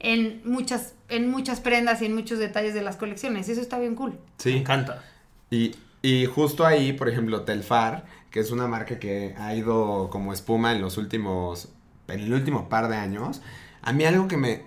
en 0.00 0.42
muchas, 0.44 0.94
en 1.08 1.30
muchas 1.30 1.60
prendas 1.60 2.02
y 2.02 2.06
en 2.06 2.14
muchos 2.16 2.40
detalles 2.40 2.74
de 2.74 2.82
las 2.82 2.96
colecciones. 2.96 3.48
Eso 3.48 3.60
está 3.60 3.78
bien 3.78 3.94
cool. 3.94 4.10
Me 4.10 4.18
Sí. 4.38 4.56
encanta. 4.56 5.04
Y, 5.50 5.76
y 6.08 6.26
justo 6.26 6.64
ahí, 6.66 6.92
por 6.92 7.08
ejemplo, 7.08 7.42
Telfar, 7.42 8.06
que 8.30 8.40
es 8.40 8.50
una 8.50 8.66
marca 8.66 8.98
que 8.98 9.34
ha 9.38 9.54
ido 9.54 10.08
como 10.10 10.32
espuma 10.32 10.72
en 10.72 10.80
los 10.80 10.98
últimos, 10.98 11.68
en 12.08 12.20
el 12.20 12.32
último 12.34 12.68
par 12.68 12.88
de 12.88 12.96
años, 12.96 13.42
a 13.82 13.92
mí 13.92 14.04
algo 14.04 14.28
que 14.28 14.36
me, 14.36 14.62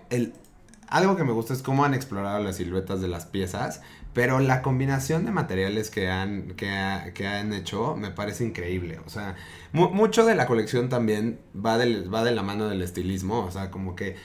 algo 0.88 1.16
que 1.16 1.24
me 1.24 1.32
gusta 1.34 1.54
es 1.54 1.62
cómo 1.62 1.86
han 1.86 1.94
explorado 1.94 2.40
las 2.44 2.58
siluetas 2.58 3.02
de 3.02 3.08
las 3.08 3.26
piezas, 3.26 3.82
pero 4.14 4.40
la 4.40 4.62
combinación 4.64 5.24
de 5.26 5.32
materiales 5.32 5.92
que 5.92 6.10
han, 6.10 6.56
que, 6.56 7.12
que 7.14 7.28
han 7.28 7.54
hecho 7.54 7.96
me 7.96 8.10
parece 8.10 8.44
increíble. 8.44 9.00
O 9.06 9.10
sea, 9.10 9.36
mu- 9.72 9.90
mucho 9.92 10.26
de 10.26 10.34
la 10.36 10.48
colección 10.48 10.90
también 10.90 11.40
va, 11.56 11.78
va 11.78 12.24
de 12.24 12.32
la 12.32 12.42
mano 12.42 12.68
del 12.68 12.82
estilismo. 12.82 13.46
O 13.46 13.52
sea, 13.52 13.70
como 13.70 13.96
que 13.96 14.16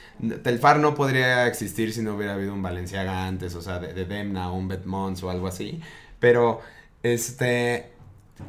Telfar 0.43 0.79
no 0.81 0.95
podría 0.95 1.47
existir 1.47 1.93
si 1.93 2.01
no 2.03 2.15
hubiera 2.17 2.33
habido 2.35 2.55
un 2.55 2.63
Balenciaga 2.63 3.27
antes, 3.27 3.55
o 3.55 3.61
sea, 3.63 3.79
de, 3.79 3.93
de 3.93 4.07
Demna 4.07 4.51
un 4.51 4.69
Betmons 4.69 5.23
o 5.23 5.31
algo 5.31 5.47
así. 5.49 5.81
Pero, 6.19 6.61
este, 7.05 7.93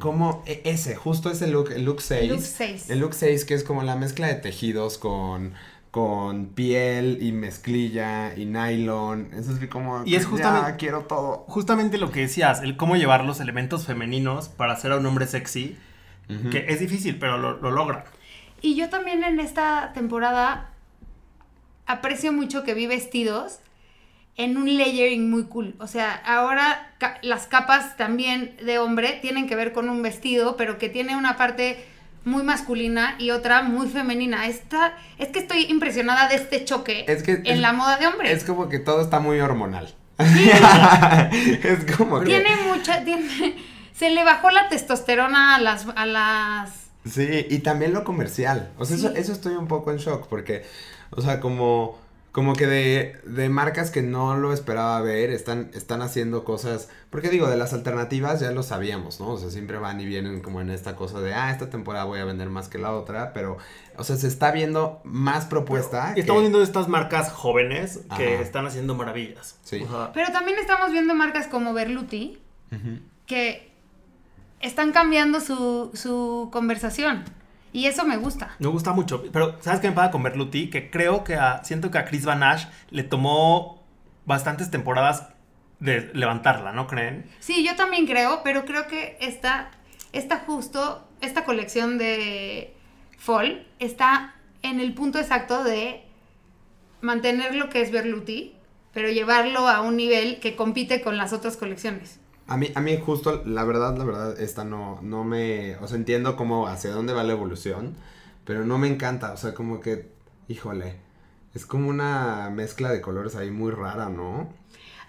como 0.00 0.42
e- 0.46 0.62
ese, 0.64 0.96
justo 0.96 1.30
ese 1.30 1.46
look, 1.46 1.70
el 1.70 1.84
look 1.84 2.00
6. 2.02 2.28
Look 2.30 2.40
seis. 2.42 2.90
El 2.90 2.98
look 2.98 3.14
6 3.14 3.44
que 3.44 3.54
es 3.54 3.62
como 3.62 3.82
la 3.84 3.94
mezcla 3.96 4.26
de 4.26 4.34
tejidos 4.34 4.98
con, 4.98 5.52
con 5.92 6.46
piel 6.46 7.18
y 7.22 7.32
mezclilla 7.32 8.34
y 8.36 8.44
nylon. 8.46 9.30
Eso 9.34 9.52
es 9.52 9.68
como, 9.68 10.02
Y 10.04 10.16
es 10.16 10.24
ya 10.24 10.28
justamente- 10.28 10.76
quiero 10.78 11.02
todo. 11.04 11.44
Justamente 11.48 11.98
lo 11.98 12.10
que 12.10 12.20
decías, 12.20 12.62
el 12.62 12.76
cómo 12.76 12.96
llevar 12.96 13.24
los 13.24 13.38
elementos 13.40 13.86
femeninos 13.86 14.48
para 14.48 14.72
hacer 14.72 14.90
a 14.92 14.96
un 14.96 15.06
hombre 15.06 15.26
sexy, 15.26 15.76
que 16.50 16.66
es 16.68 16.80
difícil, 16.80 17.18
pero 17.20 17.38
lo, 17.38 17.56
lo 17.58 17.70
logran. 17.70 18.02
Y 18.60 18.74
yo 18.74 18.88
también 18.88 19.22
en 19.22 19.38
esta 19.38 19.92
temporada 19.94 20.72
aprecio 21.86 22.32
mucho 22.32 22.64
que 22.64 22.74
vi 22.74 22.86
vestidos 22.88 23.60
en 24.36 24.56
un 24.56 24.66
layering 24.76 25.30
muy 25.30 25.44
cool. 25.44 25.74
O 25.78 25.86
sea, 25.86 26.12
ahora 26.12 26.92
ca- 26.98 27.18
las 27.22 27.46
capas 27.46 27.96
también 27.96 28.56
de 28.64 28.78
hombre 28.78 29.18
tienen 29.22 29.46
que 29.48 29.56
ver 29.56 29.72
con 29.72 29.88
un 29.88 30.02
vestido, 30.02 30.56
pero 30.56 30.78
que 30.78 30.88
tiene 30.88 31.16
una 31.16 31.36
parte 31.36 31.84
muy 32.24 32.42
masculina 32.42 33.14
y 33.18 33.30
otra 33.30 33.62
muy 33.62 33.88
femenina. 33.88 34.46
Esta, 34.46 34.94
es 35.18 35.28
que 35.28 35.38
estoy 35.38 35.64
impresionada 35.70 36.28
de 36.28 36.34
este 36.36 36.64
choque 36.64 37.04
Es 37.08 37.22
que- 37.22 37.32
en 37.34 37.46
es- 37.46 37.58
la 37.60 37.72
moda 37.72 37.96
de 37.98 38.06
hombre. 38.08 38.32
Es 38.32 38.44
como 38.44 38.68
que 38.68 38.78
todo 38.78 39.00
está 39.00 39.20
muy 39.20 39.40
hormonal. 39.40 39.94
es 40.18 41.96
como 41.96 42.20
que... 42.20 42.26
Tiene 42.26 42.56
mucha, 42.68 43.04
tiene, 43.04 43.54
se 43.94 44.10
le 44.10 44.24
bajó 44.24 44.50
la 44.50 44.68
testosterona 44.68 45.54
a 45.56 45.60
las, 45.60 45.86
a 45.94 46.06
las 46.06 46.70
Sí, 47.08 47.46
y 47.50 47.58
también 47.60 47.92
lo 47.92 48.02
comercial. 48.02 48.70
O 48.78 48.84
sea, 48.84 48.96
eso, 48.96 49.14
eso 49.14 49.32
estoy 49.32 49.54
un 49.54 49.68
poco 49.68 49.92
en 49.92 49.98
shock 49.98 50.26
porque, 50.28 50.64
o 51.10 51.20
sea, 51.22 51.38
como, 51.38 51.98
como 52.36 52.52
que 52.52 52.66
de, 52.66 53.16
de 53.24 53.48
marcas 53.48 53.90
que 53.90 54.02
no 54.02 54.36
lo 54.36 54.52
esperaba 54.52 55.00
ver, 55.00 55.30
están, 55.30 55.70
están 55.72 56.02
haciendo 56.02 56.44
cosas, 56.44 56.90
porque 57.08 57.30
digo, 57.30 57.48
de 57.48 57.56
las 57.56 57.72
alternativas 57.72 58.40
ya 58.40 58.50
lo 58.50 58.62
sabíamos, 58.62 59.20
¿no? 59.20 59.30
O 59.30 59.38
sea, 59.38 59.48
siempre 59.48 59.78
van 59.78 59.98
y 60.02 60.04
vienen 60.04 60.42
como 60.42 60.60
en 60.60 60.68
esta 60.68 60.96
cosa 60.96 61.22
de, 61.22 61.32
ah, 61.32 61.50
esta 61.50 61.70
temporada 61.70 62.04
voy 62.04 62.18
a 62.20 62.26
vender 62.26 62.50
más 62.50 62.68
que 62.68 62.76
la 62.76 62.92
otra, 62.92 63.32
pero, 63.32 63.56
o 63.96 64.04
sea, 64.04 64.16
se 64.16 64.28
está 64.28 64.50
viendo 64.50 65.00
más 65.02 65.46
propuesta. 65.46 66.12
Y 66.14 66.20
estamos 66.20 66.40
que- 66.40 66.48
viendo 66.50 66.62
estas 66.62 66.88
marcas 66.88 67.32
jóvenes 67.32 68.00
que 68.18 68.34
Ajá. 68.34 68.42
están 68.42 68.66
haciendo 68.66 68.94
maravillas. 68.94 69.58
Sí. 69.62 69.82
O 69.82 69.88
sea, 69.90 70.12
Pero 70.12 70.30
también 70.30 70.58
estamos 70.58 70.92
viendo 70.92 71.14
marcas 71.14 71.46
como 71.46 71.72
Berluti 71.72 72.38
que 73.24 73.72
están 74.60 74.92
cambiando 74.92 75.40
su, 75.40 75.90
su 75.94 76.50
conversación. 76.52 77.24
Y 77.76 77.88
eso 77.88 78.06
me 78.06 78.16
gusta. 78.16 78.56
me 78.58 78.68
gusta 78.68 78.94
mucho. 78.94 79.22
Pero, 79.30 79.58
¿sabes 79.60 79.80
qué 79.80 79.90
me 79.90 79.94
pasa 79.94 80.10
con 80.10 80.22
Berluti? 80.22 80.70
Que 80.70 80.90
creo 80.90 81.24
que 81.24 81.34
a, 81.34 81.62
siento 81.62 81.90
que 81.90 81.98
a 81.98 82.06
Chris 82.06 82.24
Van 82.24 82.42
Ash 82.42 82.64
le 82.88 83.02
tomó 83.02 83.84
bastantes 84.24 84.70
temporadas 84.70 85.28
de 85.78 86.10
levantarla, 86.14 86.72
¿no 86.72 86.86
creen? 86.86 87.30
Sí, 87.38 87.66
yo 87.66 87.76
también 87.76 88.06
creo, 88.06 88.40
pero 88.42 88.64
creo 88.64 88.86
que 88.86 89.18
esta, 89.20 89.72
esta 90.14 90.38
justo, 90.38 91.06
esta 91.20 91.44
colección 91.44 91.98
de 91.98 92.74
Fall 93.18 93.66
está 93.78 94.36
en 94.62 94.80
el 94.80 94.94
punto 94.94 95.18
exacto 95.18 95.62
de 95.62 96.02
mantener 97.02 97.54
lo 97.54 97.68
que 97.68 97.82
es 97.82 97.90
Berluti, 97.90 98.54
pero 98.94 99.10
llevarlo 99.10 99.68
a 99.68 99.82
un 99.82 99.98
nivel 99.98 100.40
que 100.40 100.56
compite 100.56 101.02
con 101.02 101.18
las 101.18 101.34
otras 101.34 101.58
colecciones. 101.58 102.20
A 102.48 102.56
mí, 102.56 102.70
a 102.74 102.80
mí 102.80 102.96
justo, 103.04 103.42
la 103.44 103.64
verdad, 103.64 103.96
la 103.96 104.04
verdad, 104.04 104.40
esta 104.40 104.64
no, 104.64 105.00
no 105.02 105.24
me, 105.24 105.76
o 105.78 105.88
sea, 105.88 105.96
entiendo 105.96 106.36
cómo, 106.36 106.68
hacia 106.68 106.92
dónde 106.92 107.12
va 107.12 107.24
la 107.24 107.32
evolución, 107.32 107.96
pero 108.44 108.64
no 108.64 108.78
me 108.78 108.86
encanta, 108.86 109.32
o 109.32 109.36
sea, 109.36 109.52
como 109.52 109.80
que, 109.80 110.08
híjole, 110.48 110.94
es 111.54 111.66
como 111.66 111.88
una 111.88 112.48
mezcla 112.54 112.90
de 112.90 113.00
colores 113.00 113.34
ahí 113.34 113.50
muy 113.50 113.72
rara, 113.72 114.08
¿no? 114.08 114.48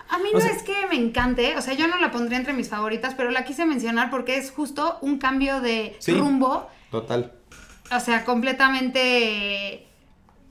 A 0.10 0.17
mí 0.20 0.29
O 0.34 0.38
no 0.38 0.39
sea- 0.39 0.51
es 0.51 0.63
que 0.63 0.74
me 0.89 0.96
encante, 0.96 1.56
o 1.58 1.62
sea, 1.62 1.74
yo 1.75 1.88
no 1.88 2.00
la 2.00 2.12
pondría 2.12 2.38
entre 2.39 2.53
mis 2.53 2.70
favoritas, 2.70 3.13
pero 3.15 3.29
la 3.29 3.44
quise 3.46 3.65
mencionar 3.65 4.10
porque 4.10 4.38
es 4.38 4.51
justo 4.51 4.98
un 5.01 5.20
cambio 5.20 5.62
de 5.62 5.96
Sí. 6.00 6.13
rumbo, 6.17 6.67
Total. 6.89 7.34
o 7.96 8.00
sea, 8.00 8.24
completamente 8.25 9.87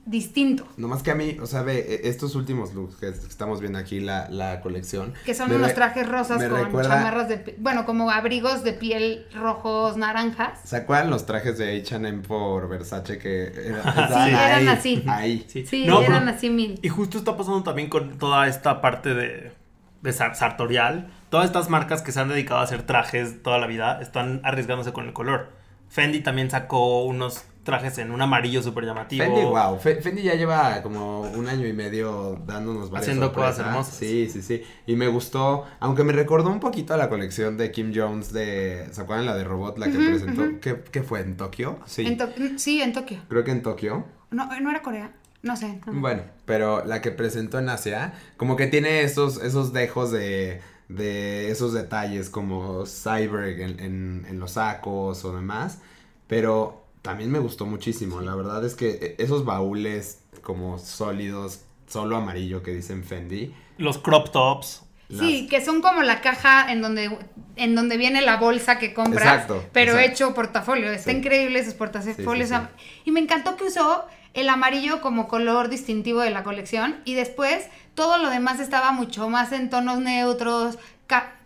distinto. 0.07 0.65
Nomás 0.77 1.03
que 1.03 1.11
a 1.11 1.15
mí, 1.15 1.37
o 1.41 1.45
sea, 1.45 1.61
ve, 1.61 1.79
e- 1.79 2.07
estos 2.09 2.33
últimos 2.35 2.73
looks 2.73 2.95
que 2.95 3.09
es- 3.09 3.19
que 3.19 3.27
estamos 3.27 3.59
viendo 3.59 3.77
aquí, 3.77 3.99
la, 3.99 4.29
la 4.29 4.61
colección. 4.61 5.13
Que 5.25 5.33
son 5.35 5.51
unos 5.51 5.73
trajes 5.75 6.07
rosas 6.07 6.41
con 6.43 6.63
recuerda- 6.65 6.89
chamarras 6.95 7.27
de... 7.29 7.55
Bueno, 7.59 7.85
como 7.85 8.09
abrigos 8.09 8.63
de 8.63 8.73
piel 8.73 9.27
rojos, 9.35 9.97
naranjas. 9.97 10.59
¿Se 10.63 10.77
acuerdan 10.77 11.09
los 11.09 11.25
trajes 11.25 11.57
de 11.57 11.79
H&M 11.81 12.23
por 12.23 12.69
Versace 12.69 13.17
que 13.19 13.43
era- 13.47 13.83
Sí, 14.07 14.29
eran 14.29 14.51
ahí, 14.59 14.67
así. 14.67 15.03
Ahí. 15.07 15.45
Sí, 15.47 15.65
Sí, 15.65 15.85
No, 15.85 16.01
eran 16.01 16.23
pero- 16.25 16.35
así 16.37 16.49
mil. 16.49 16.79
Y 16.81 16.89
justo 16.89 17.17
está 17.17 17.35
pasando 17.37 17.63
también 17.63 17.89
con 17.89 18.17
toda 18.17 18.47
esta 18.47 18.81
parte 18.81 19.13
de, 19.13 19.51
de 20.01 20.13
sar- 20.13 20.35
sartorial. 20.35 21.11
Todas 21.29 21.45
estas 21.47 21.69
marcas 21.69 22.01
que 22.01 22.13
se 22.13 22.21
han 22.21 22.29
dedicado 22.29 22.61
a 22.61 22.63
hacer 22.63 22.83
trajes 22.83 23.43
toda 23.43 23.57
la 23.59 23.67
vida 23.67 23.99
están 24.01 24.39
arriesgándose 24.45 24.93
con 24.93 25.05
el 25.05 25.11
color. 25.13 25.51
Fendi 25.89 26.21
también 26.21 26.49
sacó 26.49 27.03
unos 27.03 27.43
trajes 27.67 27.99
en 27.99 28.09
un 28.09 28.19
amarillo 28.21 28.63
súper 28.63 28.85
llamativo. 28.85 29.23
Fendi, 29.23 29.41
wow. 29.43 29.77
Fe- 29.77 30.01
Fendi 30.01 30.23
ya 30.23 30.33
lleva 30.33 30.81
como 30.81 31.21
un 31.21 31.47
año 31.47 31.67
y 31.67 31.73
medio 31.73 32.41
dándonos 32.47 32.89
varias 32.89 33.09
Haciendo 33.09 33.31
cosas 33.31 33.57
sorpresas. 33.57 33.67
hermosas. 33.73 33.95
Sí, 33.95 34.29
sí, 34.31 34.41
sí. 34.41 34.63
Y 34.87 34.95
me 34.95 35.07
gustó, 35.07 35.65
aunque 35.79 36.03
me 36.03 36.13
recordó 36.13 36.49
un 36.49 36.59
poquito 36.59 36.95
a 36.95 36.97
la 36.97 37.09
colección 37.09 37.57
de 37.57 37.69
Kim 37.71 37.91
Jones 37.93 38.33
de, 38.33 38.87
¿se 38.91 39.01
acuerdan 39.01 39.27
la 39.27 39.35
de 39.35 39.43
Robot, 39.43 39.77
la 39.77 39.85
que 39.91 39.97
presentó? 39.99 40.41
ujú. 40.41 40.59
¿Qué, 40.59 40.83
qué 40.91 41.03
fue? 41.03 41.19
¿En 41.21 41.37
Tokio? 41.37 41.77
Sí. 41.85 42.07
En 42.07 42.17
To- 42.17 42.29
sí, 42.57 42.81
en 42.81 42.93
Tokio. 42.93 43.19
Creo 43.29 43.43
que 43.43 43.51
en 43.51 43.61
Tokio. 43.61 44.05
No, 44.31 44.47
no 44.59 44.71
era 44.71 44.81
Corea. 44.81 45.11
No 45.43 45.55
sé. 45.55 45.79
no. 45.85 46.01
Bueno, 46.01 46.23
pero 46.45 46.83
la 46.83 47.01
que 47.01 47.11
presentó 47.11 47.59
en 47.59 47.69
Asia, 47.69 48.13
como 48.37 48.55
que 48.55 48.65
tiene 48.67 49.01
esos, 49.03 49.41
esos 49.43 49.71
dejos 49.71 50.09
de, 50.11 50.61
de 50.89 51.51
esos 51.51 51.73
detalles 51.73 52.29
como 52.29 52.85
cyber 52.85 53.59
en, 53.61 53.79
en, 53.79 54.25
en 54.27 54.39
los 54.39 54.51
sacos 54.53 55.23
o 55.25 55.35
demás, 55.35 55.79
pero 56.27 56.86
también 57.07 57.31
me 57.31 57.39
gustó 57.39 57.65
muchísimo, 57.65 58.19
la 58.19 58.35
verdad 58.35 58.65
es 58.65 58.75
que 58.75 59.15
esos 59.17 59.45
baúles 59.45 60.19
como 60.41 60.77
sólidos, 60.77 61.61
solo 61.87 62.17
amarillo 62.17 62.61
que 62.63 62.71
dicen 62.73 63.05
Fendi. 63.05 63.53
Los 63.77 63.97
crop 63.97 64.29
tops. 64.29 64.83
Sí, 65.09 65.47
que 65.49 65.63
son 65.63 65.81
como 65.81 66.01
la 66.03 66.19
caja 66.19 66.69
en 66.69 66.81
donde, 66.81 67.17
en 67.55 67.75
donde 67.75 67.95
viene 67.95 68.21
la 68.21 68.35
bolsa 68.35 68.77
que 68.77 68.93
compras, 68.93 69.23
Exacto, 69.23 69.63
pero 69.71 69.93
exacto. 69.93 70.11
hecho 70.11 70.33
portafolio. 70.33 70.91
Está 70.91 71.11
Sí. 71.11 71.17
increíble 71.19 71.59
esos 71.59 71.75
portafolios. 71.75 72.17
Sí, 72.49 72.55
sí, 72.55 72.61
sí. 72.75 73.01
Y 73.05 73.11
me 73.11 73.21
encantó 73.21 73.55
que 73.55 73.63
usó 73.63 74.03
el 74.33 74.49
amarillo 74.49 74.99
como 74.99 75.29
color 75.29 75.69
distintivo 75.69 76.19
de 76.19 76.29
la 76.31 76.43
colección 76.43 76.97
y 77.05 77.13
después 77.13 77.67
todo 77.95 78.17
lo 78.17 78.29
demás 78.29 78.59
estaba 78.59 78.91
mucho 78.91 79.29
más 79.29 79.53
en 79.53 79.69
tonos 79.69 79.99
neutros, 79.99 80.77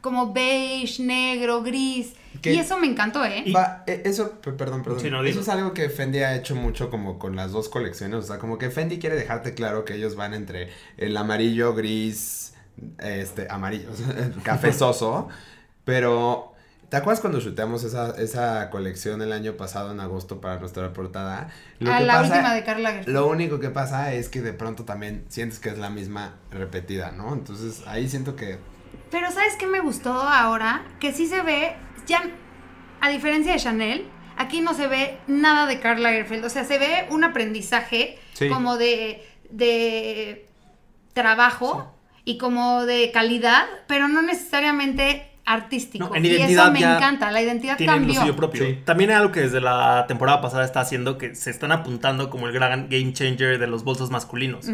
como 0.01 0.33
beige, 0.33 1.03
negro, 1.03 1.61
gris. 1.61 2.13
¿Qué? 2.41 2.53
Y 2.53 2.59
eso 2.59 2.77
me 2.79 2.87
encantó, 2.87 3.23
¿eh? 3.23 3.43
Va, 3.55 3.83
e- 3.85 4.01
eso, 4.05 4.39
pe- 4.41 4.51
perdón, 4.53 4.81
perdón. 4.83 4.99
Sí, 4.99 5.09
no, 5.11 5.23
eso 5.23 5.41
es 5.41 5.49
algo 5.49 5.73
que 5.73 5.89
Fendi 5.89 6.19
ha 6.19 6.35
hecho 6.35 6.55
mucho 6.55 6.89
como 6.89 7.19
con 7.19 7.35
las 7.35 7.51
dos 7.51 7.69
colecciones. 7.69 8.17
O 8.17 8.21
sea, 8.23 8.39
como 8.39 8.57
que 8.57 8.71
Fendi 8.71 8.97
quiere 8.97 9.15
dejarte 9.15 9.53
claro 9.53 9.85
que 9.85 9.93
ellos 9.95 10.15
van 10.15 10.33
entre 10.33 10.69
el 10.97 11.15
amarillo, 11.17 11.75
gris, 11.75 12.53
este, 12.99 13.47
amarillo, 13.49 13.89
cafezoso. 14.43 15.27
pero, 15.85 16.53
¿te 16.89 16.97
acuerdas 16.97 17.21
cuando 17.21 17.39
chuteamos 17.39 17.83
esa, 17.83 18.11
esa 18.19 18.69
colección 18.71 19.21
el 19.21 19.31
año 19.33 19.53
pasado 19.57 19.91
en 19.91 19.99
agosto 19.99 20.41
para 20.41 20.59
nuestra 20.59 20.93
portada? 20.93 21.49
Lo 21.79 21.93
A 21.93 21.99
que 21.99 22.05
la 22.05 22.13
pasa- 22.21 22.33
última 22.33 22.53
de 22.55 22.63
Karl 22.63 22.81
Lagerfeld. 22.81 23.13
Lo 23.15 23.27
único 23.27 23.59
que 23.59 23.69
pasa 23.69 24.13
es 24.13 24.29
que 24.29 24.41
de 24.41 24.53
pronto 24.53 24.83
también 24.85 25.25
sientes 25.29 25.59
que 25.59 25.69
es 25.69 25.77
la 25.77 25.91
misma 25.91 26.35
repetida, 26.49 27.11
¿no? 27.11 27.33
Entonces 27.33 27.83
ahí 27.85 28.09
siento 28.09 28.35
que 28.35 28.57
Pero 29.09 29.31
¿sabes 29.31 29.55
qué 29.57 29.67
me 29.67 29.79
gustó 29.79 30.13
ahora? 30.13 30.83
Que 30.99 31.11
sí 31.11 31.27
se 31.27 31.41
ve, 31.41 31.75
ya, 32.07 32.21
a 33.01 33.09
diferencia 33.09 33.53
de 33.53 33.59
Chanel, 33.59 34.07
aquí 34.37 34.61
no 34.61 34.73
se 34.73 34.87
ve 34.87 35.17
nada 35.27 35.65
de 35.65 35.79
Karl 35.79 36.01
Lagerfeld. 36.01 36.45
O 36.45 36.49
sea, 36.49 36.63
se 36.63 36.77
ve 36.77 37.07
un 37.09 37.23
aprendizaje 37.23 38.17
Sí. 38.33 38.47
como 38.49 38.77
de, 38.77 39.27
de 39.49 40.47
trabajo 41.13 41.93
y 42.23 42.37
como 42.37 42.85
de 42.85 43.11
calidad, 43.11 43.65
pero 43.87 44.07
no 44.07 44.21
necesariamente 44.21 45.30
artístico. 45.45 46.07
No, 46.07 46.15
en 46.15 46.25
y 46.25 46.29
identidad 46.29 46.65
eso 46.65 46.73
me 46.73 46.79
ya 46.79 46.97
encanta, 46.97 47.31
la 47.31 47.41
identidad 47.41 47.77
cambió. 47.77 48.13
lo 48.13 48.19
suyo 48.21 48.35
propio. 48.35 48.65
Sí. 48.65 48.79
También 48.85 49.09
es 49.09 49.17
algo 49.17 49.31
que 49.31 49.41
desde 49.41 49.61
la 49.61 50.05
temporada 50.07 50.41
pasada 50.41 50.63
está 50.63 50.81
haciendo 50.81 51.17
que 51.17 51.35
se 51.35 51.49
están 51.49 51.71
apuntando 51.71 52.29
como 52.29 52.47
el 52.47 52.53
gran 52.53 52.89
game 52.89 53.13
changer 53.13 53.59
de 53.59 53.67
los 53.67 53.83
bolsos 53.83 54.09
masculinos. 54.09 54.67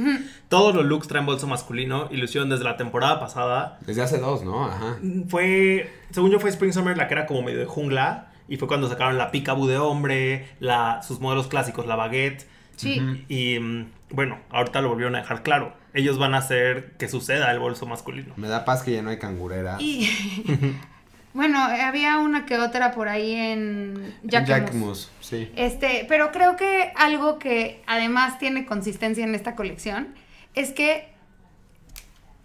Todos 0.50 0.76
los 0.76 0.86
looks 0.86 1.08
traen 1.08 1.26
bolso 1.26 1.48
masculino 1.48 2.08
y 2.12 2.18
lo 2.18 2.26
hicieron 2.26 2.50
desde 2.50 2.64
la 2.64 2.78
temporada 2.78 3.20
pasada. 3.20 3.80
Desde 3.86 4.02
hace 4.02 4.20
dos, 4.20 4.44
¿no? 4.44 4.66
Ajá. 4.66 4.98
Fue, 5.30 5.92
según 6.12 6.32
yo, 6.32 6.40
fue 6.40 6.50
Spring 6.50 6.74
Summer 6.74 6.98
la 6.98 7.08
que 7.08 7.14
era 7.14 7.26
como 7.26 7.42
medio 7.42 7.60
de 7.60 7.66
jungla. 7.66 8.32
Y 8.50 8.56
fue 8.58 8.68
cuando 8.68 8.88
sacaron 8.88 9.18
la 9.18 9.32
Picaboo 9.32 9.68
de 9.68 9.78
hombre, 9.78 10.48
la, 10.62 11.02
sus 11.04 11.20
modelos 11.20 11.48
clásicos, 11.48 11.86
la 11.86 11.96
baguette. 11.98 12.48
Sí. 12.78 13.26
Y 13.28 13.60
mm, 13.60 13.88
bueno, 14.12 14.40
ahorita 14.52 14.82
lo 14.82 14.90
volvieron 14.90 15.16
a 15.16 15.20
dejar 15.20 15.44
claro. 15.44 15.74
Ellos 15.98 16.18
van 16.20 16.36
a 16.36 16.38
hacer 16.38 16.92
que 16.98 17.10
suceda 17.10 17.51
el 17.51 17.60
bolso 17.60 17.86
masculino. 17.88 18.34
Me 18.38 18.48
da 18.48 18.66
paz 18.66 18.84
que 18.84 18.92
ya 18.94 19.01
no 19.01 19.10
hay 19.10 19.18
cangureras. 19.18 19.82
Y 19.82 20.08
bueno, 21.34 21.60
había 21.60 22.20
una 22.20 22.46
que 22.46 22.58
otra 22.60 22.92
por 22.92 23.10
ahí 23.10 23.34
en 23.34 24.13
Jacquemus. 24.24 24.48
Jacquemus, 24.48 25.12
sí. 25.22 25.51
Este, 25.56 26.06
pero 26.08 26.32
creo 26.32 26.56
que 26.56 26.92
algo 26.96 27.39
que 27.39 27.82
además 27.88 28.38
tiene 28.39 28.66
consistencia 28.66 29.24
en 29.24 29.34
esta 29.34 29.56
colección 29.56 30.10
es 30.54 30.72
que, 30.72 31.10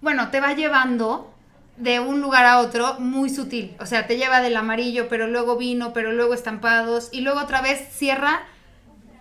bueno, 0.00 0.30
te 0.30 0.40
va 0.40 0.54
llevando 0.54 1.28
de 1.76 2.00
un 2.00 2.20
lugar 2.20 2.44
a 2.46 2.58
otro 2.58 2.98
muy 3.00 3.28
sutil. 3.30 3.74
O 3.80 3.86
sea, 3.86 4.06
te 4.06 4.16
lleva 4.16 4.40
del 4.40 4.56
amarillo, 4.56 5.08
pero 5.08 5.26
luego 5.26 5.56
vino, 5.56 5.92
pero 5.92 6.12
luego 6.12 6.34
estampados 6.34 7.08
y 7.12 7.20
luego 7.22 7.40
otra 7.40 7.60
vez 7.62 7.86
cierra 7.92 8.42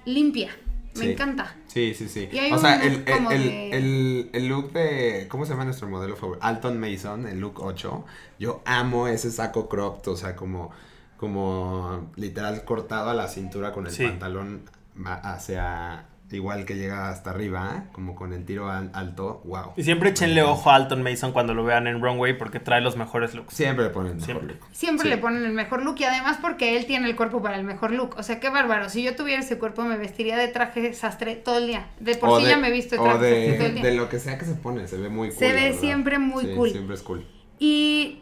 limpia. 0.05 0.51
Me 0.95 1.05
Sí. 1.05 1.11
encanta. 1.11 1.55
Sí, 1.71 1.93
sí, 1.93 2.09
sí. 2.09 2.29
O 2.51 2.57
sea, 2.57 2.83
el, 2.83 3.03
el, 3.05 3.25
el, 3.31 3.43
de- 3.43 3.69
el- 3.77 4.29
el 4.33 4.47
look 4.47 4.73
de. 4.73 5.27
¿Cómo 5.29 5.45
se 5.45 5.51
llama 5.51 5.63
nuestro 5.65 5.87
modelo 5.87 6.15
favorito? 6.17 6.45
Alton 6.45 6.77
Mason, 6.79 7.27
el 7.27 7.39
look 7.39 7.61
8. 7.61 8.03
Yo 8.39 8.61
amo 8.65 9.07
ese 9.07 9.31
saco 9.31 9.69
cropped, 9.69 10.11
o 10.11 10.17
sea, 10.17 10.35
como. 10.35 10.71
Como 11.17 12.09
literal 12.15 12.65
cortado 12.65 13.11
a 13.11 13.13
la 13.13 13.27
cintura 13.27 13.71
con 13.71 13.85
el 13.85 13.91
Sí. 13.93 14.03
pantalón 14.05 14.63
hacia. 15.05 16.05
Igual 16.33 16.65
que 16.65 16.75
llega 16.75 17.09
hasta 17.09 17.29
arriba, 17.31 17.85
como 17.91 18.15
con 18.15 18.31
el 18.33 18.45
tiro 18.45 18.69
al- 18.69 18.89
alto. 18.93 19.41
¡Wow! 19.45 19.73
Y 19.75 19.83
siempre 19.83 20.09
échenle 20.11 20.43
ojo 20.43 20.69
a 20.71 20.75
Alton 20.75 21.03
Mason 21.03 21.31
cuando 21.33 21.53
lo 21.53 21.63
vean 21.63 21.87
en 21.87 22.01
Runway 22.01 22.37
porque 22.37 22.59
trae 22.59 22.81
los 22.81 22.95
mejores 22.97 23.33
looks. 23.33 23.53
Siempre 23.53 23.85
le 23.85 23.91
ponen 23.91 24.13
mejor 24.15 24.25
Siempre. 24.25 24.47
look. 24.55 24.65
Siempre 24.71 25.03
Sí. 25.03 25.09
le 25.09 25.17
ponen 25.17 25.43
el 25.43 25.51
mejor 25.53 25.83
look 25.83 25.95
y 25.99 26.03
además 26.05 26.37
porque 26.41 26.77
él 26.77 26.85
tiene 26.85 27.07
el 27.09 27.15
cuerpo 27.15 27.41
para 27.41 27.57
el 27.57 27.63
mejor 27.63 27.91
look. 27.91 28.15
O 28.17 28.23
sea, 28.23 28.39
qué 28.39 28.49
bárbaro. 28.49 28.89
Si 28.89 29.03
yo 29.03 29.15
tuviera 29.15 29.41
ese 29.41 29.59
cuerpo 29.59 29.83
me 29.83 29.97
vestiría 29.97 30.37
de 30.37 30.47
traje 30.47 30.93
sastre 30.93 31.35
todo 31.35 31.57
el 31.57 31.67
día. 31.67 31.87
De 31.99 32.15
por 32.15 32.29
O 32.29 32.37
sí 32.39 32.45
de- 32.45 32.51
ya 32.51 32.57
me 32.57 32.69
he 32.69 32.71
visto 32.71 32.95
de 32.95 33.01
o 33.01 33.03
traje 33.03 33.19
sastre 33.19 33.45
todo 33.53 33.57
de, 33.63 33.65
el 33.67 33.73
día. 33.75 33.83
de 33.83 33.93
lo 33.95 34.09
que 34.09 34.19
sea 34.19 34.37
que 34.37 34.45
se 34.45 34.55
pone, 34.55 34.87
se 34.87 34.97
ve 34.97 35.09
muy 35.09 35.29
cool. 35.29 35.37
Se 35.37 35.53
ve 35.53 35.61
verdad. 35.65 35.79
siempre 35.79 36.19
muy 36.19 36.45
Sí, 36.45 36.53
cool. 36.55 36.69
Siempre 36.71 36.95
es 36.95 37.01
cool. 37.01 37.27
Y 37.59 38.19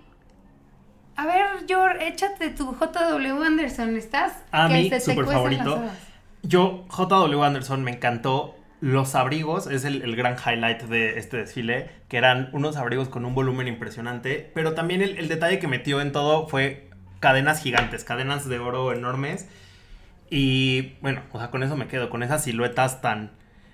a 1.16 1.26
ver, 1.26 1.46
George, 1.68 2.08
échate 2.08 2.50
tu 2.50 2.72
JW 2.74 3.44
Anderson, 3.44 3.96
¿estás? 3.98 4.34
A 4.52 4.68
Que 4.68 4.74
mí, 4.74 4.84
se 4.90 4.96
te 4.96 5.02
súper 5.02 5.26
favorito. 5.26 5.64
las 5.64 5.78
habas. 5.80 6.09
Yo, 6.44 6.86
JW 6.90 7.44
Anderson, 7.44 7.84
me 7.84 7.92
encantó. 7.92 8.56
Los 8.82 9.14
abrigos 9.16 9.68
es 9.68 9.84
el, 9.84 10.02
el 10.04 10.16
gran 10.16 10.38
highlight 10.38 10.84
de 10.84 11.20
este 11.20 11.38
desfile, 11.38 11.90
que 12.08 12.18
eran 12.18 12.50
unos 12.54 12.78
abrigos 12.78 13.10
con 13.10 13.26
un 13.26 13.36
volumen 13.36 13.68
impresionante, 13.68 14.50
pero 14.56 14.74
también 14.74 15.02
el, 15.02 15.18
el 15.18 15.28
detalle 15.28 15.60
que 15.60 15.68
metió 15.68 16.00
en 16.00 16.14
todo 16.14 16.48
fue 16.48 16.90
cadenas 17.20 17.62
gigantes, 17.62 18.06
cadenas 18.06 18.48
de 18.48 18.60
oro 18.60 18.94
enormes. 18.94 19.50
Y 20.30 20.94
bueno, 21.02 21.24
o 21.34 21.40
sea, 21.40 21.52
con 21.52 21.64
eso 21.64 21.76
me 21.76 21.88
quedo, 21.88 22.10
con 22.10 22.24
esas 22.24 22.44
siluetas 22.44 23.02
tan 23.02 23.32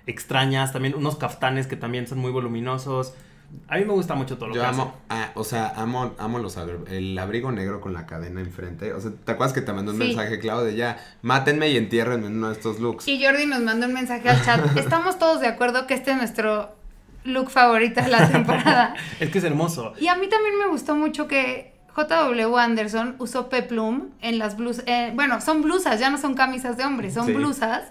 extrañas, 0.08 0.74
también 0.74 0.96
unos 0.96 1.18
kaftanes 1.18 1.68
que 1.68 1.76
también 1.76 2.08
son 2.08 2.18
muy 2.20 2.32
voluminosos. 2.32 3.14
A 3.68 3.78
mí 3.78 3.86
me 3.86 3.94
gusta 3.94 4.16
mucho 4.16 4.38
todo 4.38 4.50
lo 4.50 4.56
Yo 4.56 4.62
que 4.62 4.68
amo, 4.68 4.94
ah, 5.10 5.32
o 5.36 5.44
sea, 5.44 5.74
amo, 5.76 6.14
amo 6.18 6.40
los 6.40 6.58
el 6.90 7.18
abrigo 7.18 7.52
negro 7.52 7.82
con 7.82 7.94
la 7.94 8.06
cadena 8.06 8.42
enfrente. 8.42 8.94
O 8.94 9.02
sea, 9.02 9.12
¿te 9.12 9.32
acuerdas 9.32 9.54
que 9.54 9.62
te 9.62 9.74
mandó 9.74 9.92
un 9.92 9.98
Sí. 10.00 10.08
mensaje, 10.08 10.40
Clau, 10.40 10.64
de 10.64 10.76
ya, 10.76 10.98
mátenme 11.22 11.70
y 11.70 11.78
entiérrenme 11.78 12.28
en 12.28 12.38
uno 12.38 12.48
de 12.48 12.54
estos 12.54 12.80
looks? 12.80 13.08
Y 13.08 13.24
Jordi 13.24 13.46
nos 13.46 13.62
mandó 13.62 13.88
un 13.88 13.94
mensaje 13.94 14.30
al 14.30 14.44
chat. 14.44 14.60
Estamos 14.78 15.18
todos 15.20 15.42
de 15.42 15.48
acuerdo 15.48 15.88
que 15.88 15.94
este 15.94 16.12
es 16.12 16.18
nuestro 16.18 16.70
look 17.24 17.50
favorito 17.50 18.02
de 18.02 18.10
la 18.10 18.28
temporada. 18.32 18.94
hace. 18.94 19.26
Es 19.26 19.32
que 19.32 19.38
es 19.40 19.44
hermoso. 19.44 19.94
Y 20.00 20.08
a 20.08 20.16
mí 20.16 20.28
también 20.28 20.58
me 20.60 20.68
gustó 20.68 20.96
mucho 20.96 21.28
que 21.28 21.74
JW 21.98 22.58
Anderson 22.58 23.16
usó 23.20 23.48
peplum 23.50 24.10
en 24.22 24.38
las 24.38 24.58
blusas. 24.58 24.86
bueno, 25.14 25.40
son 25.42 25.62
blusas, 25.62 26.00
ya 26.00 26.10
no 26.10 26.18
son 26.18 26.34
camisas 26.36 26.78
de 26.78 26.84
hombres, 26.86 27.14
son 27.14 27.28
Sí. 27.28 27.34
blusas. 27.34 27.84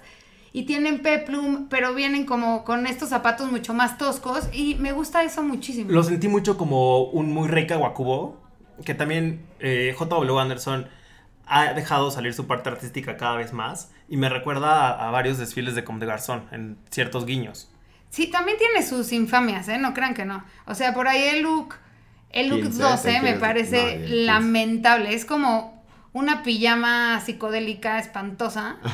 Y 0.55 0.63
tienen 0.67 1.01
peplum, 1.01 1.67
pero 1.69 1.95
vienen 1.95 2.25
como 2.27 2.63
con 2.65 2.87
estos 2.87 3.09
zapatos 3.09 3.51
mucho 3.51 3.75
más 3.75 3.99
toscos. 3.99 4.49
Y 4.53 4.77
me 4.77 4.93
gusta 4.93 5.25
eso 5.25 5.43
muchísimo. 5.43 5.91
Lo 5.91 6.05
sentí 6.05 6.29
mucho 6.29 6.57
como 6.57 7.03
un 7.07 7.33
muy 7.33 7.49
rey 7.49 7.67
Kawakubo, 7.67 8.41
que 8.85 8.95
también 8.95 9.45
eh, 9.59 9.93
J.W. 9.99 10.39
Anderson 10.41 10.87
ha 11.47 11.75
dejado 11.75 12.13
salir 12.13 12.35
su 12.35 12.47
parte 12.47 12.69
artística 12.69 13.17
cada 13.17 13.35
vez 13.37 13.53
más 13.53 13.91
y 14.09 14.17
me 14.17 14.29
recuerda 14.29 14.91
a, 14.91 15.09
a 15.09 15.11
varios 15.11 15.39
desfiles 15.39 15.75
de 15.75 15.83
Comme 15.83 15.99
de 15.99 16.07
Garzón 16.07 16.45
en 16.53 16.79
ciertos 16.89 17.27
guiños. 17.27 17.69
Sí, 18.11 18.29
también 18.29 18.57
tiene 18.57 18.87
sus 18.87 19.13
infamias, 19.13 19.69
¿eh? 19.69 19.79
No 19.79 19.93
crean 19.93 20.15
que 20.15 20.25
no. 20.25 20.45
O 20.67 20.77
sea, 20.77 20.95
por 20.95 21.09
ahí 21.09 21.21
el 21.21 21.43
look, 21.43 21.75
el 22.31 22.49
look 22.49 22.63
15, 22.63 22.81
12 22.81 23.23
me 23.23 23.35
parece 23.35 23.83
No, 23.83 24.03
15. 24.03 24.09
lamentable. 24.25 25.15
Es 25.15 25.25
como 25.25 25.83
una 26.13 26.45
pijama 26.45 27.21
psicodélica 27.21 27.99
espantosa. 27.99 28.77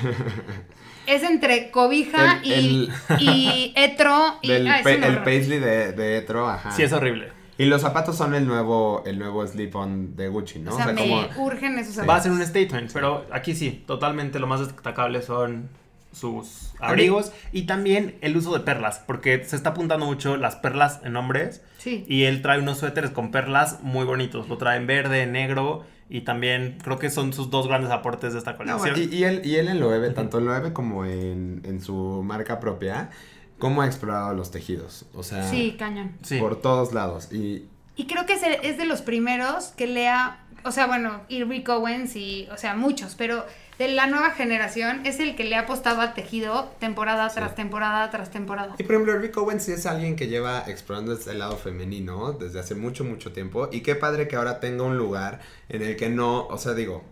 es 1.14 1.22
entre 1.22 1.70
cobija 1.70 2.40
El- 2.44 2.90
y, 3.18 3.24
y 3.24 3.72
hetro. 3.76 4.38
Y, 4.42 4.48
Del 4.48 4.68
ah, 4.68 4.80
el 4.80 5.04
horror. 5.04 5.24
paisley 5.24 5.58
de, 5.58 5.92
de 5.92 6.16
Etro, 6.18 6.48
ajá. 6.48 6.70
Sí, 6.72 6.82
es 6.82 6.92
horrible. 6.92 7.32
Y 7.58 7.66
los 7.66 7.82
zapatos 7.82 8.16
son 8.16 8.34
el 8.34 8.46
nuevo, 8.46 9.02
el 9.06 9.18
nuevo 9.18 9.46
slip-on 9.46 10.16
de 10.16 10.28
Gucci, 10.28 10.60
¿no? 10.60 10.72
O 10.72 10.76
sea, 10.76 10.86
me 10.86 10.94
como... 10.94 11.26
urgen 11.36 11.78
esos 11.78 11.98
Va 11.98 12.02
a 12.02 12.04
zapatos. 12.20 12.22
ser 12.22 12.32
un 12.32 12.46
statement, 12.46 12.90
pero 12.92 13.26
aquí 13.32 13.54
sí, 13.54 13.84
totalmente 13.86 14.38
lo 14.38 14.46
más 14.46 14.60
destacable 14.60 15.20
son 15.20 15.68
sus 16.12 16.72
abrigos 16.80 17.32
y 17.52 17.62
también 17.66 18.16
el 18.20 18.36
uso 18.36 18.52
de 18.52 18.60
perlas, 18.60 19.02
porque 19.06 19.44
se 19.44 19.54
está 19.56 19.70
apuntando 19.70 20.06
mucho 20.06 20.36
las 20.36 20.56
perlas 20.56 21.00
en 21.04 21.14
hombres 21.16 21.62
Sí. 21.78 22.04
y 22.08 22.24
él 22.24 22.42
trae 22.42 22.58
unos 22.58 22.78
suéteres 22.78 23.10
con 23.10 23.30
perlas 23.30 23.80
muy 23.82 24.04
bonitos, 24.04 24.48
lo 24.48 24.58
trae 24.58 24.76
en 24.78 24.86
verde, 24.86 25.22
en 25.22 25.32
negro 25.32 25.84
y 26.10 26.22
también 26.22 26.76
creo 26.82 26.98
que 26.98 27.08
son 27.08 27.32
sus 27.32 27.48
dos 27.50 27.68
grandes 27.68 27.90
aportes 27.90 28.32
de 28.34 28.38
esta 28.40 28.52
No, 28.52 28.78
colección. 28.78 28.96
y, 29.10 29.14
y 29.16 29.24
él, 29.24 29.42
y 29.44 29.54
él 29.56 29.68
en 29.68 29.80
Loewe, 29.80 30.10
tanto 30.10 30.38
en 30.38 30.44
Loewe 30.46 30.72
como 30.72 31.04
en, 31.06 31.62
en 31.64 31.80
su 31.80 32.22
marca 32.24 32.60
propia, 32.60 33.10
cómo 33.58 33.80
ha 33.82 33.86
explorado 33.86 34.34
los 34.34 34.50
tejidos. 34.50 35.06
O 35.14 35.22
sea, 35.22 35.48
Sí, 35.48 35.76
cañón. 35.78 36.12
Sí. 36.22 36.38
por 36.38 36.60
todos 36.60 36.92
lados. 36.92 37.32
Y 37.32 37.66
Y 37.96 38.06
creo 38.06 38.26
que 38.26 38.32
es, 38.34 38.42
el- 38.42 38.58
es 38.62 38.76
de 38.76 38.86
los 38.86 39.02
primeros 39.02 39.66
que 39.76 39.86
lea, 39.86 40.44
o 40.64 40.72
sea, 40.72 40.86
bueno, 40.86 41.20
y 41.28 41.44
Rick 41.44 41.68
Owens 41.68 42.16
y, 42.16 42.48
o 42.52 42.56
sea, 42.56 42.74
muchos, 42.74 43.14
pero 43.14 43.44
de 43.80 43.88
la 43.88 44.06
nueva 44.06 44.32
generación 44.32 45.06
es 45.06 45.20
el 45.20 45.34
que 45.36 45.44
le 45.44 45.56
ha 45.56 45.60
apostado 45.60 46.02
al 46.02 46.12
tejido 46.12 46.70
temporada 46.80 47.26
tras 47.30 47.54
temporada 47.54 48.10
tras 48.10 48.30
temporada. 48.30 48.74
Y 48.76 48.82
por 48.82 48.94
ejemplo, 48.94 49.16
Rick 49.18 49.34
Owens 49.38 49.62
sí 49.62 49.72
es 49.72 49.86
alguien 49.86 50.16
que 50.16 50.28
lleva 50.28 50.64
explorando 50.66 51.14
este 51.14 51.32
lado 51.32 51.56
femenino 51.56 52.32
desde 52.32 52.60
hace 52.60 52.74
mucho, 52.74 53.04
mucho 53.04 53.32
tiempo. 53.32 53.70
Y 53.72 53.80
qué 53.80 53.94
padre 53.94 54.28
que 54.28 54.36
ahora 54.36 54.60
tenga 54.60 54.82
un 54.84 54.98
lugar 54.98 55.40
en 55.70 55.80
el 55.80 55.96
que 55.96 56.10
no, 56.10 56.46
o 56.48 56.58
sea, 56.58 56.74
digo, 56.74 57.02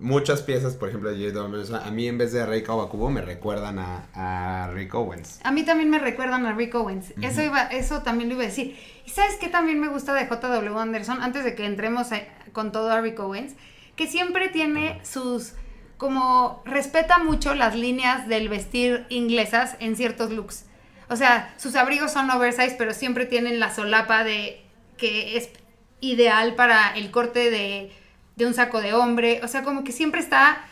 muchas 0.00 0.40
piezas, 0.40 0.74
por 0.74 0.88
ejemplo, 0.88 1.10
de 1.12 1.78
a 1.84 1.90
mí 1.90 2.08
en 2.08 2.16
vez 2.16 2.32
de 2.32 2.46
Rey 2.46 2.62
Kawakubo 2.62 3.10
me 3.10 3.20
recuerdan 3.20 3.78
a, 3.78 4.06
a 4.14 4.70
Rick 4.72 4.94
Owens. 4.94 5.40
A 5.44 5.52
mí 5.52 5.64
también 5.64 5.90
me 5.90 5.98
recuerdan 5.98 6.46
a 6.46 6.54
Rick 6.54 6.74
Owens. 6.76 7.12
Eso 7.20 7.42
iba, 7.42 7.64
eso 7.64 8.00
también 8.02 8.30
lo 8.30 8.36
iba 8.36 8.44
a 8.44 8.46
decir. 8.46 8.74
¿Y 9.04 9.10
sabes 9.10 9.36
qué 9.38 9.48
también 9.48 9.78
me 9.80 9.88
gusta 9.88 10.14
de 10.14 10.26
JW 10.26 10.78
Anderson? 10.78 11.20
Antes 11.20 11.44
de 11.44 11.54
que 11.54 11.66
entremos 11.66 12.10
a- 12.12 12.22
con 12.54 12.72
todo 12.72 12.90
a 12.90 13.02
Rick 13.02 13.20
Owens, 13.20 13.54
que 13.96 14.06
siempre 14.06 14.48
tiene 14.48 14.98
sus 15.04 15.52
como 15.96 16.62
respeta 16.64 17.18
mucho 17.18 17.54
las 17.54 17.74
líneas 17.74 18.28
del 18.28 18.48
vestir 18.48 19.06
inglesas 19.08 19.76
en 19.80 19.96
ciertos 19.96 20.30
looks. 20.30 20.66
O 21.08 21.16
sea, 21.16 21.54
sus 21.56 21.76
abrigos 21.76 22.12
son 22.12 22.30
oversize, 22.30 22.74
pero 22.76 22.92
siempre 22.92 23.26
tienen 23.26 23.60
la 23.60 23.74
solapa 23.74 24.24
de 24.24 24.62
que 24.96 25.36
es 25.36 25.50
ideal 26.00 26.54
para 26.54 26.96
el 26.96 27.10
corte 27.10 27.50
de, 27.50 27.92
de 28.36 28.46
un 28.46 28.54
saco 28.54 28.80
de 28.80 28.92
hombre. 28.92 29.40
O 29.42 29.48
sea, 29.48 29.62
como 29.62 29.84
que 29.84 29.92
siempre 29.92 30.20
está 30.20 30.64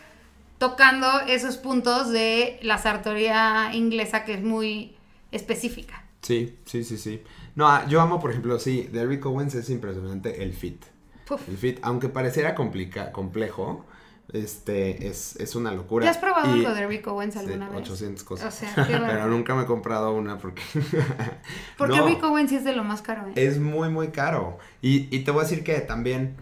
tocando 0.59 1.21
esos 1.29 1.57
puntos 1.57 2.11
de 2.11 2.59
la 2.63 2.79
sartoría 2.79 3.71
inglesa 3.75 4.25
que 4.25 4.35
es 4.35 4.43
muy 4.43 4.97
específica. 5.31 6.05
Sí, 6.23 6.59
sí, 6.65 6.85
sí, 6.85 6.97
sí. 6.97 7.23
No, 7.55 7.69
ah, 7.69 7.85
yo 7.89 8.01
amo, 8.01 8.19
por 8.19 8.31
ejemplo, 8.31 8.59
sí, 8.59 8.85
de 8.85 9.05
Rick 9.07 9.27
Owens 9.27 9.55
es 9.55 9.69
impresionante 9.71 10.43
el 10.43 10.55
fit. 10.55 10.85
Puf. 11.27 11.49
El 11.49 11.57
fit, 11.57 11.79
aunque 11.83 12.09
pareciera 12.09 12.55
complica 12.55 13.13
complejo, 13.13 13.85
este, 14.33 15.07
es, 15.07 15.37
es 15.37 15.55
una 15.55 15.73
locura. 15.73 16.05
¿Ya 16.07 16.11
has 16.11 16.19
probado 16.19 16.55
Y- 16.57 16.61
algo 16.65 16.75
de 16.75 16.87
Rick 16.87 17.07
Owens 17.07 17.35
Sí, 17.35 17.41
alguna 17.41 17.69
vez? 17.69 17.81
800 17.83 18.25
cosas. 18.25 18.55
O 18.55 18.57
sea, 18.57 18.75
qué 18.87 18.97
Pero 18.97 19.27
nunca 19.29 19.55
me 19.55 19.63
he 19.63 19.67
comprado 19.67 20.13
una 20.13 20.39
porque... 20.39 20.63
Porque 21.79 21.97
No, 21.97 22.07
Rick 22.07 22.23
Owens 22.25 22.53
es 22.53 22.65
de 22.65 22.73
lo 22.75 22.85
más 22.85 23.03
caro, 23.03 23.27
¿eh? 23.29 23.33
Es 23.37 23.59
muy, 23.61 23.89
muy 23.91 24.09
caro. 24.09 24.59
Y, 24.83 25.15
y 25.15 25.21
te 25.25 25.31
voy 25.31 25.41
a 25.41 25.43
decir 25.45 25.63
que 25.65 25.75
también 25.81 26.37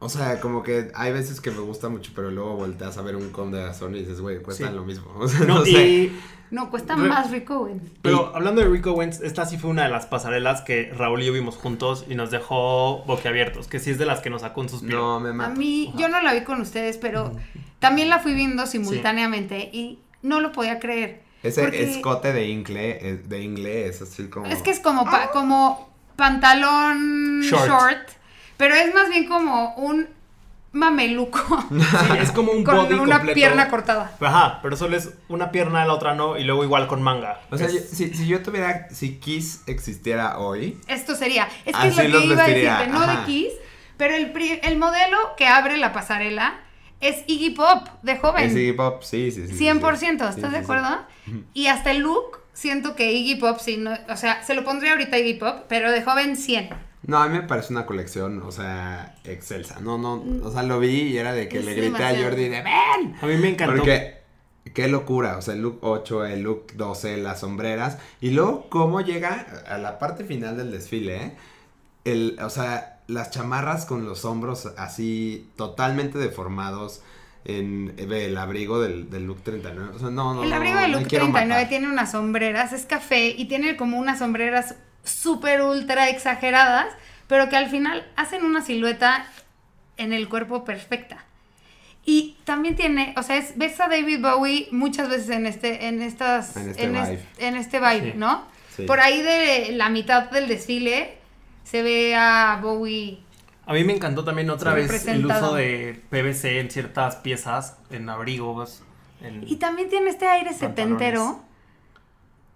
O 0.00 0.08
sea, 0.08 0.40
como 0.40 0.62
que 0.62 0.90
hay 0.94 1.12
veces 1.12 1.40
que 1.40 1.50
me 1.50 1.58
gusta 1.60 1.88
mucho, 1.88 2.12
pero 2.14 2.30
luego 2.30 2.54
volteas 2.56 2.96
a 2.98 3.02
ver 3.02 3.16
un 3.16 3.30
con 3.30 3.50
de 3.50 3.62
Azón 3.64 3.94
y 3.94 4.00
dices, 4.00 4.20
güey, 4.20 4.40
cuestan 4.42 4.70
Sí. 4.70 4.74
lo 4.74 4.84
mismo. 4.84 5.12
O 5.18 5.26
sea, 5.28 5.40
No, 5.40 5.58
no, 5.58 5.64
sé. 5.64 6.10
No, 6.50 6.70
cuesta 6.70 6.94
Re- 6.96 7.08
más 7.08 7.30
Rico 7.30 7.58
Owens. 7.60 7.82
pero 8.02 8.34
hablando 8.34 8.60
de 8.62 8.68
Rico 8.68 8.92
Wentz, 8.92 9.20
esta 9.20 9.44
sí 9.46 9.58
fue 9.58 9.70
una 9.70 9.82
de 9.84 9.90
las 9.90 10.06
pasarelas 10.06 10.62
que 10.62 10.92
Raúl 10.96 11.22
y 11.22 11.26
yo 11.26 11.32
vimos 11.32 11.56
juntos 11.56 12.04
y 12.08 12.14
nos 12.14 12.30
dejó 12.30 13.04
boquiabiertos, 13.06 13.68
que 13.68 13.78
sí 13.80 13.90
es 13.90 13.98
de 13.98 14.06
las 14.06 14.20
que 14.20 14.30
nos 14.30 14.42
sacó 14.42 14.60
un 14.62 14.68
suspiro. 14.68 14.98
No, 14.98 15.20
me 15.20 15.30
A 15.30 15.32
mata. 15.32 15.54
mí, 15.54 15.92
yo 15.96 16.08
no 16.08 16.20
la 16.22 16.32
vi 16.34 16.42
con 16.42 16.60
ustedes, 16.60 16.96
pero 16.98 17.32
también 17.80 18.08
la 18.08 18.18
fui 18.18 18.34
viendo 18.34 18.66
simultáneamente 18.66 19.70
y 19.72 19.98
no 20.22 20.40
lo 20.40 20.52
podía 20.52 20.78
creer. 20.78 21.22
Ese 21.42 21.62
porque- 21.62 21.82
escote 21.90 22.32
de 22.32 22.48
ingle, 22.48 22.98
eh, 23.10 23.14
de 23.24 23.42
ingle 23.42 23.86
es 23.86 24.02
así 24.02 24.28
como... 24.28 24.46
Es 24.46 24.62
que 24.62 24.70
es 24.70 24.80
como, 24.80 25.04
pa- 25.04 25.30
como 25.30 25.88
pantalón 26.52 27.40
Short. 27.42 27.66
short. 27.68 28.08
pero 28.56 28.74
es 28.74 28.92
más 28.94 29.08
bien 29.08 29.26
como 29.28 29.74
un 29.76 30.08
mameluco 30.72 31.38
Sí, 31.70 31.78
es 32.20 32.30
como 32.32 32.52
un 32.52 32.62
con 32.64 32.76
body 32.76 32.94
una 32.94 33.16
completo. 33.16 33.34
pierna 33.34 33.68
cortada. 33.68 34.12
Ajá, 34.20 34.60
pero 34.62 34.76
solo 34.76 34.96
es 34.96 35.10
una 35.28 35.50
pierna, 35.50 35.84
la 35.86 35.94
otra 35.94 36.14
no, 36.14 36.36
y 36.36 36.44
luego 36.44 36.64
igual 36.64 36.86
con 36.86 37.02
manga. 37.02 37.40
O 37.50 37.56
sea, 37.56 37.66
Es- 37.66 37.74
yo- 37.74 37.80
si, 37.96 38.14
si 38.14 38.26
yo 38.26 38.42
tuviera, 38.42 38.88
si 38.90 39.16
Kiss 39.18 39.62
existiera 39.66 40.38
hoy, 40.38 40.78
Esto 40.86 41.14
sería, 41.14 41.48
es 41.64 41.74
que 41.76 41.88
Así 41.88 41.88
es 41.88 41.96
lo 41.96 42.02
los 42.08 42.20
que 42.20 42.26
iba 42.26 42.34
a 42.42 42.46
vestiría, 42.46 42.78
decirte, 42.78 42.92
no 42.98 43.06
de. 43.06 43.24
Kiss, 43.26 43.52
pero 43.96 44.14
el, 44.14 44.32
el 44.62 44.78
modelo 44.78 45.16
que 45.36 45.46
abre 45.46 45.76
la 45.78 45.92
pasarela 45.92 46.60
es 47.00 47.22
Iggy 47.26 47.50
Pop, 47.50 47.88
de 48.02 48.16
joven. 48.18 48.44
es 48.44 48.52
Iggy 48.56 48.72
Pop, 48.72 49.02
sí, 49.02 49.30
sí, 49.30 49.46
sí. 49.46 49.56
sí, 49.56 49.64
100%, 49.64 49.98
sí. 49.98 50.06
¿estás 50.06 50.34
Sí, 50.34 50.40
de 50.40 50.48
sí, 50.48 50.54
sí. 50.54 50.58
acuerdo? 50.62 50.98
Y 51.54 51.66
hasta 51.68 51.90
el 51.92 51.98
look, 51.98 52.38
siento 52.52 52.94
que 52.96 53.12
Iggy 53.12 53.36
Pop, 53.36 53.58
sí, 53.60 53.76
no, 53.76 53.92
o 54.08 54.16
sea, 54.16 54.42
se 54.44 54.54
lo 54.54 54.64
pondría 54.64 54.92
ahorita 54.92 55.16
a 55.16 55.18
Iggy 55.18 55.34
Pop, 55.34 55.64
pero 55.68 55.90
de 55.92 56.02
joven 56.02 56.36
100. 56.36 56.70
No, 57.08 57.16
a 57.16 57.26
mí 57.26 57.38
me 57.38 57.42
parece 57.42 57.72
una 57.72 57.86
colección, 57.86 58.42
o 58.42 58.52
sea, 58.52 59.14
excelsa. 59.24 59.80
No, 59.80 59.96
no, 59.96 60.22
o 60.42 60.52
sea, 60.52 60.62
lo 60.62 60.78
vi 60.78 61.04
y 61.04 61.16
era 61.16 61.32
de 61.32 61.48
que 61.48 61.60
Es 61.60 61.64
le 61.64 61.72
grité 61.72 62.04
a. 62.04 62.14
Jordi 62.14 62.50
de 62.50 62.62
¡Ven! 62.62 63.16
A 63.22 63.26
mí 63.26 63.34
me 63.38 63.48
encantó. 63.48 63.76
Porque, 63.76 64.18
qué 64.74 64.88
locura, 64.88 65.38
o 65.38 65.40
sea, 65.40 65.54
el 65.54 65.62
look 65.62 65.78
8, 65.80 66.26
el 66.26 66.42
look 66.42 66.74
12, 66.74 67.16
las 67.16 67.40
sombreras. 67.40 67.96
Y 68.20 68.32
luego, 68.32 68.68
cómo 68.68 69.00
llega 69.00 69.46
a 69.66 69.78
la 69.78 69.98
parte 69.98 70.24
final 70.24 70.58
del 70.58 70.70
desfile, 70.70 71.16
¿eh? 71.16 71.36
El, 72.04 72.38
o 72.42 72.50
sea, 72.50 73.00
las 73.06 73.30
chamarras 73.30 73.86
con 73.86 74.04
los 74.04 74.26
hombros 74.26 74.66
así 74.76 75.50
totalmente 75.56 76.18
deformados 76.18 77.00
en 77.46 77.94
el 77.96 78.36
abrigo 78.36 78.82
del, 78.82 79.08
del 79.08 79.24
look 79.24 79.42
39. 79.44 79.92
O 79.94 79.98
sea, 79.98 80.10
no, 80.10 80.34
no, 80.34 80.42
el 80.42 80.52
abrigo 80.52 80.74
no, 80.74 80.80
de 80.82 80.88
me 80.88 80.92
look 80.92 81.08
quiero 81.08 81.24
39 81.24 81.48
matar. 81.48 81.68
tiene 81.70 81.88
unas 81.88 82.10
sombreras, 82.12 82.74
es 82.74 82.84
café 82.84 83.28
y 83.30 83.46
tiene 83.46 83.78
como 83.78 83.98
unas 83.98 84.18
sombreras 84.18 84.74
súper 85.08 85.62
ultra 85.62 86.08
exageradas, 86.08 86.86
pero 87.26 87.48
que 87.48 87.56
al 87.56 87.68
final 87.68 88.06
hacen 88.16 88.44
una 88.44 88.62
silueta 88.62 89.26
en 89.96 90.12
el 90.12 90.28
cuerpo 90.28 90.64
perfecta. 90.64 91.24
Y 92.04 92.36
también 92.44 92.74
tiene, 92.76 93.12
o 93.18 93.22
sea, 93.22 93.36
es, 93.36 93.58
ves 93.58 93.78
a 93.80 93.88
David 93.88 94.20
Bowie 94.22 94.68
muchas 94.70 95.10
veces 95.10 95.28
en 95.30 95.46
este, 95.46 95.88
en 95.88 96.00
estas, 96.00 96.56
En 96.56 96.70
este 96.70 96.84
es- 96.84 96.90
vibe. 96.92 97.22
en 97.38 97.56
este 97.56 97.80
vibe, 97.80 98.12
Sí. 98.12 98.18
¿no? 98.18 98.46
Sí. 98.76 98.82
Por 98.84 99.00
ahí 99.00 99.20
de 99.22 99.72
la 99.72 99.88
mitad 99.90 100.30
del 100.30 100.48
desfile 100.48 101.18
se 101.64 101.82
ve 101.82 102.14
a 102.14 102.58
Bowie. 102.62 103.18
A 103.66 103.74
mí 103.74 103.84
me 103.84 103.92
encantó 103.94 104.24
también 104.24 104.48
otra 104.48 104.72
vez 104.72 105.06
el 105.06 105.26
uso 105.26 105.54
de 105.54 106.00
PVC 106.08 106.60
en 106.60 106.70
ciertas 106.70 107.16
piezas, 107.16 107.76
en 107.90 108.08
abrigos. 108.08 108.82
En... 109.20 109.46
Y 109.46 109.56
también 109.56 109.90
tiene 109.90 110.08
este 110.08 110.26
aire 110.26 110.50
Pantalones. 110.50 110.76
setentero, 110.76 111.40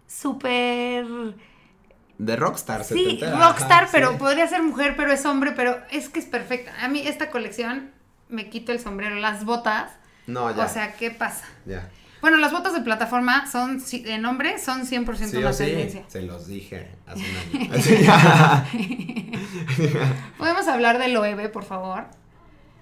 súper... 0.06 1.04
De 2.24 2.36
Rockstar, 2.36 2.84
Sí, 2.84 3.18
70, 3.18 3.30
rockstar, 3.48 3.82
ajá, 3.84 3.88
pero 3.92 4.12
sí. 4.12 4.16
podría 4.18 4.46
ser 4.46 4.62
mujer, 4.62 4.94
pero 4.96 5.12
es 5.12 5.24
hombre, 5.26 5.52
pero 5.52 5.76
es 5.90 6.08
que 6.08 6.20
es 6.20 6.26
perfecta. 6.26 6.72
A 6.82 6.88
mí 6.88 7.00
esta 7.06 7.30
colección 7.30 7.90
me 8.28 8.48
quito 8.48 8.70
el 8.72 8.78
sombrero, 8.80 9.16
las 9.16 9.44
botas, 9.44 9.90
No, 10.26 10.54
ya. 10.54 10.64
o 10.64 10.68
sea, 10.68 10.92
¿qué 10.94 11.10
pasa? 11.10 11.44
ya. 11.66 11.88
Bueno, 12.20 12.36
las 12.36 12.52
botas 12.52 12.72
de 12.72 12.80
plataforma 12.82 13.50
son, 13.50 13.82
en 13.92 14.24
hombre, 14.26 14.60
son 14.60 14.86
100% 14.86 15.16
Sí 15.26 15.36
una 15.38 15.52
sí, 15.52 15.64
tendencia. 15.64 16.04
se 16.06 16.22
los 16.22 16.46
dije 16.46 16.88
hace 17.04 17.24
un 17.28 17.60
año. 17.60 17.72
Así, 17.74 17.98
ya. 18.04 18.64
¿Podemos 20.38 20.68
hablar 20.68 20.98
de 20.98 21.08
Loewe, 21.08 21.48
por 21.48 21.64
favor? 21.64 22.04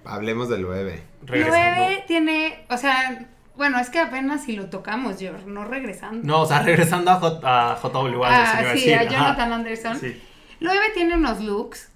Hablemos 0.05 0.50
del 0.50 0.62
9. 0.62 1.03
regresando. 1.22 1.81
Loewe 1.81 2.05
tiene, 2.07 2.66
o 2.68 2.76
sea, 2.76 3.26
bueno, 3.60 3.78
es 3.78 3.90
que 3.90 3.98
apenas 3.98 4.44
si 4.44 4.56
lo 4.56 4.70
tocamos, 4.70 5.18
George, 5.18 5.44
no 5.44 5.66
regresando. 5.66 6.26
No, 6.26 6.40
o 6.40 6.46
sea, 6.46 6.62
regresando 6.62 7.10
a, 7.10 7.16
J 7.16 7.40
a 7.44 7.76
JW 7.78 8.24
Anderson, 8.24 8.24
Ah, 8.24 8.58
a 8.58 8.62
sí, 8.72 8.80
decir, 8.88 8.94
a 8.94 9.00
ajá. 9.02 9.10
Jonathan 9.10 9.52
Anderson. 9.52 10.00
Sí. 10.00 10.22
Loewe 10.60 10.90
tiene 10.94 11.14
unos 11.14 11.40
looks 11.42 11.90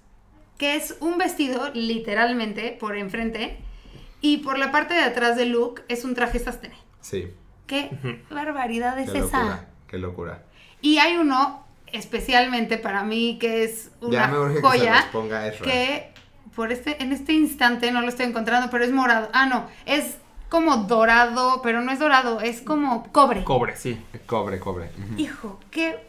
que 0.59 0.75
es 0.75 0.95
un 0.99 1.17
vestido 1.17 1.71
literalmente 1.73 2.77
por 2.79 2.95
enfrente 2.95 3.57
y 4.21 4.37
por 4.37 4.59
la 4.59 4.71
parte 4.71 4.93
de 4.93 4.99
atrás 5.01 5.35
del 5.37 5.49
look 5.53 5.81
es 5.87 6.03
un 6.05 6.13
traje 6.13 6.37
sastre. 6.37 6.71
Sí, 7.01 7.33
¿Qué 7.65 7.89
barbaridad 8.29 8.99
es 8.99 9.09
qué 9.09 9.17
esa? 9.17 9.39
locura, 9.39 9.65
qué 9.87 9.97
locura. 9.97 10.43
Y 10.81 10.99
hay 10.99 11.17
uno 11.17 11.65
especialmente 11.91 12.77
para 12.77 13.03
mí 13.03 13.37
que 13.39 13.63
es 13.63 13.89
Ya 14.01 14.07
una 14.07 14.27
me 14.27 14.37
urge 14.37 14.53
que 14.55 14.61
se 14.61 14.67
joya 14.67 15.47
Ezra. 15.47 15.65
que 15.65 16.11
por 16.55 16.71
este 16.71 17.01
en 17.01 17.11
este 17.11 17.33
instante 17.33 17.91
no 17.91 18.01
lo 18.01 18.09
estoy 18.09 18.27
encontrando, 18.27 18.69
pero 18.69 18.83
es 18.83 18.91
morado. 18.91 19.29
Ah, 19.33 19.47
no, 19.47 19.65
es 19.87 20.17
como 20.55 20.77
dorado, 20.77 21.59
pero 21.61 21.81
no 21.81 21.91
es 21.91 21.99
dorado, 21.99 22.39
es 22.39 22.61
como 22.61 23.11
cobre. 23.11 23.43
Cobre, 23.43 23.75
sí. 23.75 24.01
Cobre, 24.25 24.57
cobre. 24.57 24.89
Hijo, 25.17 25.59
qué 25.69 25.99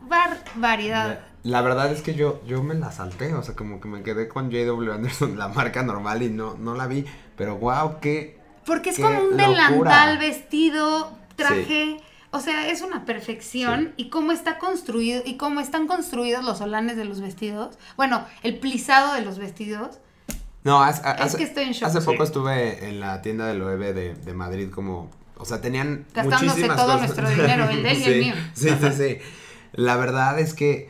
barbaridad. 0.00 1.20
La 1.42 1.60
verdad 1.60 1.92
es 1.92 2.00
que 2.00 2.14
yo, 2.14 2.40
yo 2.46 2.62
me 2.62 2.74
la 2.74 2.90
salté, 2.92 3.34
o 3.34 3.42
sea, 3.42 3.54
como 3.54 3.82
que 3.82 3.88
me 3.88 4.02
quedé 4.02 4.26
con 4.26 4.50
JW 4.50 4.90
Anderson, 4.90 5.36
la 5.36 5.48
marca 5.48 5.82
normal, 5.82 6.22
y 6.22 6.30
no, 6.30 6.54
no 6.54 6.74
la 6.74 6.86
vi. 6.86 7.04
Pero 7.36 7.58
wow, 7.58 8.00
qué. 8.00 8.38
Porque 8.64 8.88
es 8.88 8.96
Qué 8.96 9.02
como 9.02 9.18
un 9.18 9.36
locura. 9.36 9.48
delantal, 9.48 10.16
vestido, 10.16 11.12
traje. 11.36 11.98
O 12.30 12.40
sea, 12.40 12.68
es 12.68 12.80
una 12.80 13.04
perfección. 13.04 13.92
Y 13.98 14.08
cómo 14.08 14.32
está 14.32 14.58
construido, 14.58 15.20
y 15.26 15.36
cómo 15.36 15.60
están 15.60 15.86
construidos 15.86 16.42
los 16.42 16.56
solanes 16.56 16.96
de 16.96 17.04
los 17.04 17.20
vestidos. 17.20 17.76
Bueno, 17.98 18.24
el 18.42 18.58
plisado 18.58 19.12
de 19.12 19.20
los 19.20 19.38
vestidos. 19.38 19.98
No, 20.64 20.82
hace, 20.82 21.02
hace- 21.06 21.36
que 21.38 21.44
estoy 21.44 21.64
en 21.64 21.72
shock. 21.72 21.88
hace 21.88 22.00
Sí. 22.00 22.06
poco 22.06 22.24
estuve 22.24 22.88
en 22.88 22.98
la 23.00 23.22
tienda 23.22 23.46
de 23.46 23.54
Loewe 23.54 23.92
de, 23.92 24.14
de 24.14 24.34
Madrid, 24.34 24.70
como. 24.70 25.10
O 25.36 25.44
sea, 25.44 25.60
tenían. 25.60 26.06
Gastándose 26.14 26.44
muchísimas 26.46 26.76
todo 26.76 26.86
cosas. 26.86 27.00
nuestro 27.02 27.28
dinero, 27.30 27.68
el 27.70 27.82
de 27.82 27.90
él 27.90 27.98
y 27.98 28.04
el 28.04 28.20
mío. 28.24 28.34
Sí, 28.54 28.68
sí, 28.70 28.88
sí. 28.96 29.18
La 29.72 29.96
verdad 29.96 30.38
es 30.40 30.54
que 30.54 30.88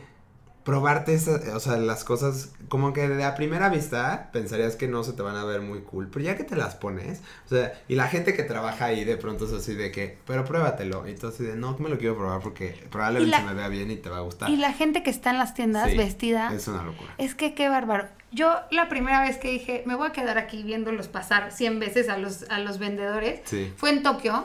probarte 0.65 1.13
esas, 1.13 1.47
o 1.53 1.59
sea, 1.61 1.77
las 1.77 2.03
cosas, 2.03 2.49
como 2.69 2.91
que 2.91 3.07
de 3.07 3.23
a 3.23 3.35
primera 3.35 3.69
vista 3.69 4.29
pensarías 4.33 4.75
que 4.75 4.87
no 4.87 5.03
se 5.03 5.13
te 5.13 5.21
van 5.21 5.35
a 5.37 5.45
ver 5.45 5.61
muy 5.61 5.81
cool, 5.83 6.09
pero 6.11 6.25
ya 6.25 6.35
que 6.35 6.43
te 6.43 6.55
las 6.55 6.73
pones, 6.75 7.21
o 7.45 7.49
sea, 7.49 7.71
y 7.87 7.95
la 7.95 8.07
gente 8.07 8.33
que 8.33 8.41
trabaja 8.43 8.85
ahí 8.85 9.03
de 9.05 9.15
pronto 9.15 9.45
es 9.45 9.53
así 9.53 9.75
de 9.75 9.91
que, 9.91 10.17
pero 10.25 10.43
pruébatelo, 10.43 11.07
y 11.07 11.13
tú 11.13 11.27
así 11.27 11.43
de, 11.43 11.55
no, 11.55 11.77
me 11.77 11.87
lo 11.87 11.97
quiero 11.99 12.17
probar 12.17 12.41
porque 12.41 12.83
probablemente 12.91 13.37
la- 13.37 13.43
me 13.45 13.53
vea 13.53 13.67
bien 13.67 13.91
y 13.91 13.97
te 13.97 14.09
va 14.09 14.17
a 14.17 14.21
gustar. 14.21 14.49
Y 14.49 14.57
la 14.57 14.73
gente 14.73 15.03
que 15.03 15.11
está 15.11 15.29
en 15.29 15.37
las 15.37 15.53
tiendas 15.53 15.91
Sí, 15.91 15.95
vestida. 15.97 16.51
Es 16.51 16.67
una 16.67 16.83
locura. 16.83 17.13
Es 17.19 17.35
que 17.35 17.53
qué 17.53 17.69
bárbaro. 17.69 18.07
Yo 18.31 18.55
la 18.71 18.89
primera 18.89 19.21
vez 19.21 19.37
que 19.37 19.49
dije, 19.51 19.83
me 19.85 19.93
voy 19.95 20.07
a 20.07 20.11
quedar 20.13 20.37
aquí 20.39 20.63
viéndolos 20.63 21.07
pasar 21.07 21.51
100 21.51 21.79
veces 21.79 22.09
a 22.09 22.17
los, 22.17 22.49
a 22.49 22.57
los 22.59 22.79
vendedores, 22.79 23.39
Sí. 23.45 23.71
fue 23.77 23.91
en 23.91 24.01
Tokio. 24.03 24.43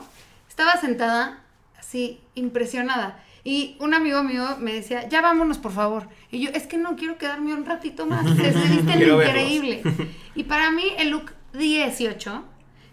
Estaba 0.51 0.77
sentada 0.79 1.43
así, 1.79 2.21
impresionada. 2.35 3.25
Y 3.45 3.77
un 3.81 3.95
amigo 3.95 4.23
mío 4.23 4.57
me 4.59 4.73
decía, 4.73 5.09
ya 5.09 5.21
vámonos 5.23 5.59
por 5.59 5.73
favor. 5.73 6.09
Y 6.31 6.41
yo, 6.41 6.51
es 6.53 6.67
que 6.67 6.77
no 6.79 6.97
quiero 6.97 7.17
quedarme 7.19 7.55
un 7.55 7.65
ratito 7.65 8.07
más. 8.07 8.25
Se, 8.37 8.51
visten 8.51 8.87
verlos. 8.87 9.25
increíble. 9.27 9.83
Y 10.35 10.45
para 10.45 10.71
mí 10.71 10.85
el 10.99 11.11
look 11.11 11.33
18, 11.55 12.45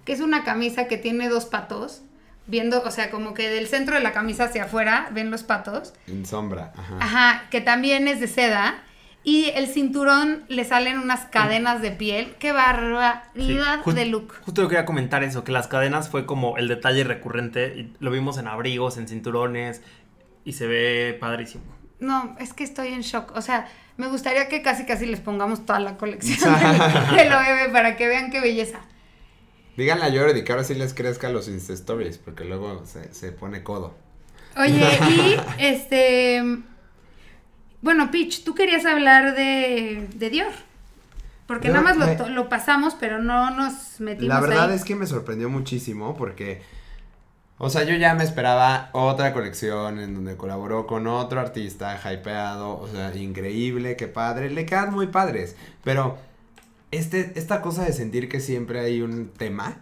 que 0.05 0.13
es 0.13 0.21
una 0.21 0.43
camisa 0.43 0.87
que 0.87 0.97
tiene 0.97 1.29
dos 1.29 1.45
patos, 1.45 2.01
viendo, 2.47 2.81
o 2.81 2.91
sea, 2.91 3.11
como 3.11 3.33
que 3.33 3.49
del 3.49 3.67
centro 3.67 3.95
de 3.95 4.01
la 4.01 4.11
camisa 4.13 4.45
hacia 4.45 4.63
afuera, 4.63 5.09
ven 5.11 5.29
los 5.31 5.43
patos. 5.43 5.93
En 6.07 6.25
sombra, 6.25 6.73
ajá. 6.75 6.97
Ajá, 6.99 7.43
que 7.51 7.61
también 7.61 8.07
es 8.07 8.19
de 8.19 8.27
seda. 8.27 8.83
Y 9.23 9.51
el 9.55 9.67
cinturón 9.67 10.45
le 10.47 10.63
salen 10.63 10.99
unas 10.99 11.25
cadenas 11.25 11.81
de 11.81 11.91
piel. 11.91 12.35
¡Qué 12.39 12.53
barbaridad 12.53 13.81
Sí, 13.83 13.91
de 13.93 14.05
look! 14.05 14.33
Justo 14.45 14.61
yo 14.61 14.69
quería 14.69 14.85
comentar 14.85 15.21
eso, 15.23 15.43
que 15.43 15.51
las 15.51 15.67
cadenas 15.67 16.09
fue 16.09 16.25
como 16.25 16.55
el 16.57 16.69
detalle 16.69 17.03
recurrente. 17.03 17.73
Y 17.77 17.93
lo 17.99 18.09
vimos 18.09 18.37
en 18.37 18.47
abrigos, 18.47 18.97
en 18.97 19.09
cinturones. 19.09 19.81
Y 20.47 20.53
se 20.53 20.65
ve 20.65 21.17
padrísimo. 21.19 21.63
No, 21.99 22.35
es 22.39 22.53
que 22.53 22.63
estoy 22.63 22.89
en 22.89 23.01
shock. 23.01 23.35
O 23.35 23.41
sea, 23.41 23.67
me 23.97 24.07
gustaría 24.07 24.47
que 24.47 24.61
casi 24.61 24.85
casi 24.85 25.05
les 25.05 25.19
pongamos 25.19 25.65
toda 25.65 25.79
la 25.79 25.97
colección 25.97 26.53
de, 27.11 27.15
de 27.23 27.29
Loewe 27.29 27.69
para 27.73 27.97
que 27.97 28.07
vean 28.07 28.31
qué 28.31 28.39
belleza. 28.39 28.79
Díganle 29.75 30.05
a 30.05 30.11
Jordi 30.11 30.43
que 30.43 30.51
ahora 30.53 30.63
sí 30.63 30.73
les 30.75 30.93
crezca 30.93 31.29
los 31.29 31.47
Insta 31.49 31.73
Stories, 31.73 32.17
porque 32.17 32.45
luego 32.45 32.83
se, 32.85 33.13
se 33.13 33.31
pone 33.31 33.61
codo. 33.63 33.95
Oye, 34.55 34.81
y 35.09 35.35
este... 35.59 36.41
Bueno, 37.81 38.09
Peach, 38.09 38.43
tú 38.43 38.55
querías 38.55 38.85
hablar 38.85 39.35
de, 39.35 40.07
de 40.15 40.29
Dior. 40.29 40.51
Porque 41.45 41.69
nada 41.69 41.81
más 41.81 41.97
lo, 41.97 42.07
me- 42.07 42.15
to- 42.15 42.29
lo 42.29 42.49
pasamos, 42.49 42.95
pero 42.99 43.19
no 43.21 43.51
nos 43.51 43.99
metimos 43.99 44.27
La 44.29 44.39
verdad 44.41 44.69
ahí. 44.71 44.75
es 44.75 44.83
que 44.83 44.95
me 44.95 45.05
sorprendió 45.07 45.49
muchísimo 45.49 46.15
porque, 46.17 46.61
o 47.57 47.69
sea, 47.69 47.83
yo 47.83 47.95
ya 47.95 48.13
me 48.13 48.23
esperaba 48.23 48.89
otra 48.93 49.33
colección 49.33 49.99
en 49.99 50.13
donde 50.15 50.37
colaboró 50.37 50.85
con 50.87 51.07
otro 51.07 51.39
artista 51.39 51.99
hypeado, 51.99 52.79
o 52.79 52.87
sea, 52.87 53.15
increíble, 53.15 53.95
qué 53.95 54.07
padre, 54.07 54.49
le 54.49 54.65
quedan 54.65 54.93
muy 54.93 55.07
padres, 55.07 55.55
pero 55.83 56.17
este, 56.91 57.33
esta 57.35 57.61
cosa 57.61 57.83
de 57.85 57.93
sentir 57.93 58.29
que 58.29 58.39
siempre 58.39 58.79
hay 58.79 59.01
un 59.01 59.29
tema, 59.29 59.81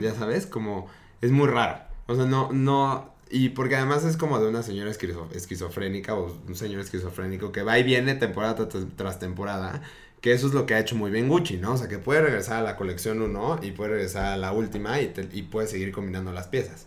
ya 0.00 0.14
sabes, 0.14 0.46
como 0.46 0.86
es 1.20 1.30
muy 1.32 1.48
raro. 1.48 1.78
O 2.06 2.14
sea, 2.14 2.26
no, 2.26 2.52
no, 2.52 3.10
y 3.30 3.50
porque 3.50 3.76
además 3.76 4.04
es 4.04 4.16
como 4.16 4.38
de 4.38 4.48
una 4.48 4.62
señora 4.62 4.90
esquizo- 4.90 5.30
esquizofrénica 5.32 6.14
o 6.14 6.32
un 6.46 6.54
señor 6.54 6.80
esquizofrénico 6.80 7.50
que 7.52 7.62
va 7.62 7.78
y 7.78 7.82
viene 7.82 8.14
temporada 8.14 8.68
tras 8.96 9.18
temporada, 9.18 9.82
que 10.24 10.32
eso 10.32 10.46
es 10.46 10.54
lo 10.54 10.64
que 10.64 10.72
ha 10.74 10.78
hecho 10.78 10.96
muy 10.96 11.10
bien 11.10 11.28
Gucci, 11.28 11.58
¿no? 11.58 11.74
O 11.74 11.76
sea, 11.76 11.86
que 11.86 11.98
puede 11.98 12.22
regresar 12.22 12.56
a 12.56 12.62
la 12.62 12.76
colección 12.76 13.20
1 13.20 13.58
y 13.60 13.72
puede 13.72 13.90
regresar 13.90 14.24
a 14.24 14.36
la 14.38 14.52
última 14.52 14.98
y, 14.98 15.08
te- 15.08 15.28
y 15.30 15.42
puede 15.42 15.66
seguir 15.68 15.92
combinando 15.92 16.32
las 16.32 16.46
piezas. 16.48 16.86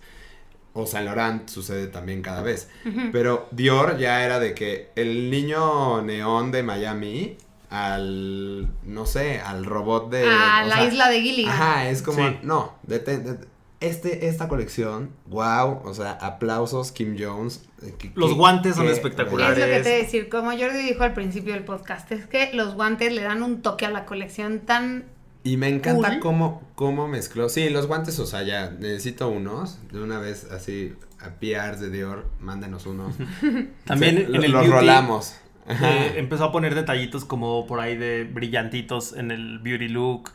O 0.73 0.87
Saint 0.87 1.05
Laurent 1.05 1.47
sucede 1.47 1.85
también 1.85 2.23
cada 2.23 2.41
vez. 2.41 2.67
Pero 3.11 3.47
Dior 3.51 3.97
ya 3.99 4.25
era 4.25 4.39
de 4.39 4.55
que 4.55 4.89
el 4.95 5.29
niño 5.29 6.01
neón 6.01 6.49
de 6.51 6.63
Miami 6.63 7.37
al, 7.69 8.67
no 8.83 9.05
sé, 9.05 9.39
al 9.39 9.65
robot 9.65 10.09
de... 10.09 10.23
a 10.25 10.61
o 10.63 10.67
la 10.67 10.75
sea, 10.77 10.85
isla 10.85 11.09
de 11.09 11.21
Gilligan. 11.21 11.53
Ajá, 11.53 11.89
es 11.89 12.01
como, 12.01 12.27
Sí. 12.27 12.37
no, 12.41 12.73
detén- 12.87 13.23
det- 13.23 13.47
este, 13.79 14.27
esta 14.27 14.47
colección, 14.47 15.11
wow, 15.27 15.81
o 15.85 15.93
sea, 15.93 16.11
aplausos 16.13 16.91
Kim 16.91 17.15
Jones. 17.19 17.63
eh, 17.83 17.93
que- 17.97 18.11
Los 18.15 18.31
que- 18.31 18.35
guantes 18.37 18.75
son 18.75 18.87
espectaculares. 18.87 19.57
Es 19.57 19.63
lo 19.69 19.71
que 19.71 19.79
te 19.83 19.89
voy 19.89 19.99
a 19.99 20.03
decir, 20.03 20.29
como 20.29 20.49
Jordi 20.51 20.79
dijo 20.79 21.03
al 21.03 21.13
principio 21.13 21.53
del 21.53 21.63
podcast, 21.63 22.11
es 22.11 22.25
que 22.25 22.51
los 22.53 22.73
guantes 22.73 23.13
le 23.13 23.21
dan 23.21 23.43
un 23.43 23.61
toque 23.61 23.85
a 23.85 23.91
la 23.91 24.05
colección 24.05 24.59
tan... 24.61 25.05
Y 25.43 25.55
me 25.57 25.69
encanta 25.69 26.09
Cool. 26.09 26.19
cómo, 26.19 26.63
cómo 26.75 27.07
mezcló. 27.07 27.47
Sí, 27.49 27.69
los 27.69 27.87
guantes, 27.87 28.17
o 28.19 28.25
sea, 28.25 28.41
ya 28.43 28.71
necesito 28.71 29.29
unos. 29.29 29.77
De 29.93 30.01
una 30.01 30.19
vez, 30.19 30.45
así, 30.51 30.93
a 31.19 31.29
PRs 31.39 31.79
de 31.79 31.89
Dior, 31.91 32.25
mándenos 32.41 32.85
unos. 32.85 33.15
También 33.85 34.17
Sí, 34.17 34.23
en 34.23 34.31
lo- 34.33 34.43
el 34.43 34.51
los 34.51 34.61
beauty, 34.63 34.75
rolamos. 34.75 35.35
Eh, 35.69 36.13
empezó 36.15 36.45
a 36.45 36.51
poner 36.51 36.75
detallitos 36.75 37.25
como 37.25 37.65
por 37.67 37.79
ahí 37.79 37.95
de 37.95 38.23
brillantitos 38.23 39.13
en 39.13 39.31
el 39.31 39.59
beauty 39.59 39.87
look. 39.89 40.31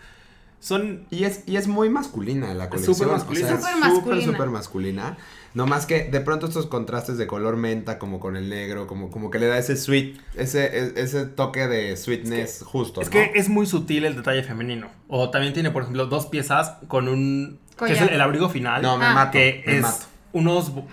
Son 0.63 1.07
Y 1.11 1.25
es, 1.25 1.43
y 1.47 1.57
es 1.57 1.67
muy 1.67 1.91
masculina 1.91 2.55
la 2.55 2.69
colección. 2.71 2.95
Súper 2.95 3.09
o 3.09 3.13
masculina. 3.15 3.49
sea, 3.49 3.57
Súper 3.91 4.23
súper, 4.23 4.49
masculina. 4.49 5.17
No 5.55 5.67
más 5.67 5.87
que 5.87 6.05
de 6.05 6.21
pronto 6.21 6.47
estos 6.47 6.67
contrastes 6.67 7.19
de 7.19 7.27
color 7.27 7.57
menta, 7.57 7.99
como 7.99 8.21
con 8.21 8.37
el 8.37 8.49
negro, 8.49 8.87
como, 8.87 9.11
como 9.11 9.33
que 9.33 9.41
le 9.41 9.49
da 9.49 9.59
ese 9.59 9.77
sweet, 9.77 10.21
ese, 10.37 10.93
ese 11.01 11.27
toque 11.27 11.67
de 11.67 11.97
sweetness 11.97 12.63
justo. 12.65 13.01
Es 13.01 13.09
¿no? 13.09 13.11
que 13.11 13.33
es 13.35 13.49
muy 13.49 13.67
sutil 13.67 14.05
el 14.05 14.15
detalle 14.15 14.45
femenino. 14.45 14.87
O 15.09 15.31
también 15.31 15.53
tiene, 15.53 15.73
por 15.73 15.83
ejemplo, 15.83 16.07
dos 16.07 16.27
piezas 16.27 16.75
con 16.87 17.09
un... 17.09 17.59
que 17.77 17.93
es 17.95 18.01
el, 18.01 18.21
abrigo 18.21 18.49
final. 18.49 18.83
No, 18.83 18.97
me 18.99 19.05
Ah. 19.07 19.15
mato. 19.15 19.33
que 19.33 19.65
me 19.67 19.77
es 19.79 19.83
mato. 19.83 20.05
unos... 20.33 20.73
bo- 20.73 20.87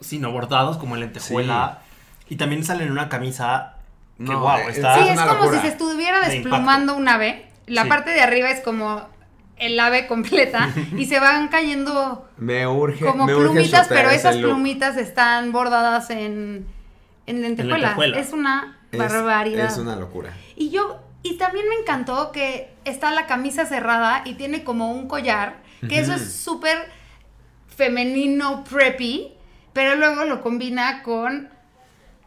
Sí, 0.00 0.18
no, 0.18 0.32
bordados 0.32 0.76
como 0.76 0.96
en 0.96 1.02
lentejuela. 1.02 1.82
Y 2.28 2.34
también 2.34 2.64
sale 2.64 2.82
en 2.84 2.90
una 2.90 3.08
camisa 3.08 3.76
que, 4.18 4.24
No, 4.24 4.40
wow, 4.40 4.58
eh, 4.58 4.64
está... 4.70 4.96
sí, 4.96 5.00
es 5.04 5.06
es 5.10 5.12
una 5.14 5.26
como 5.28 5.38
locura. 5.44 5.60
si 5.60 5.66
se 5.68 5.72
estuviera 5.72 6.20
De 6.28 6.34
desplumando 6.34 6.96
un 6.96 7.08
ave. 7.08 7.46
La 7.66 7.82
Sí. 7.84 7.88
parte 7.88 8.10
de 8.10 8.20
arriba 8.20 8.50
es 8.50 8.60
como 8.60 9.06
el 9.56 9.78
ave 9.78 10.06
completa 10.06 10.70
y 10.96 11.06
se 11.06 11.20
van 11.20 11.48
cayendo 11.48 12.28
Me 12.36 12.66
urge. 12.66 13.04
como 13.04 13.26
me 13.26 13.34
plumitas, 13.34 13.86
pero 13.88 14.10
esas 14.10 14.36
plumitas 14.36 14.96
están 14.96 15.52
bordadas 15.52 16.10
en, 16.10 16.66
en 17.26 17.40
lentejuela. 17.42 17.76
lentejuela. 17.78 18.18
Es 18.18 18.32
una 18.32 18.78
Es- 18.90 18.98
barbaridad. 18.98 19.66
Es 19.66 19.78
una 19.78 19.96
locura. 19.96 20.32
Y 20.56 20.70
yo, 20.70 21.00
y 21.22 21.36
también 21.38 21.68
me 21.68 21.76
encantó 21.76 22.32
que 22.32 22.74
está 22.84 23.10
la 23.12 23.26
camisa 23.26 23.64
cerrada 23.64 24.22
y 24.24 24.34
tiene 24.34 24.62
como 24.64 24.90
un 24.92 25.08
collar, 25.08 25.62
que 25.88 25.98
eso 26.00 26.12
es 26.14 26.32
súper 26.34 26.88
femenino, 27.68 28.64
preppy, 28.64 29.32
pero 29.72 29.96
luego 29.96 30.24
lo 30.24 30.40
combina 30.42 31.02
con 31.02 31.48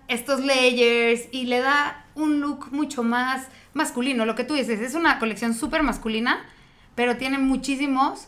estos 0.08 0.42
layers 0.42 1.22
y 1.32 1.46
le 1.46 1.60
da 1.62 2.06
un 2.18 2.42
look 2.42 2.72
mucho 2.72 3.04
más 3.04 3.48
masculino. 3.74 4.26
Lo 4.26 4.36
que 4.36 4.44
tú 4.44 4.56
dices, 4.56 4.80
es 4.82 4.96
una 4.96 5.20
colección 5.20 5.54
súper 5.54 5.84
masculina, 5.84 6.46
pero 6.96 7.18
tiene 7.18 7.38
muchísimos 7.38 8.28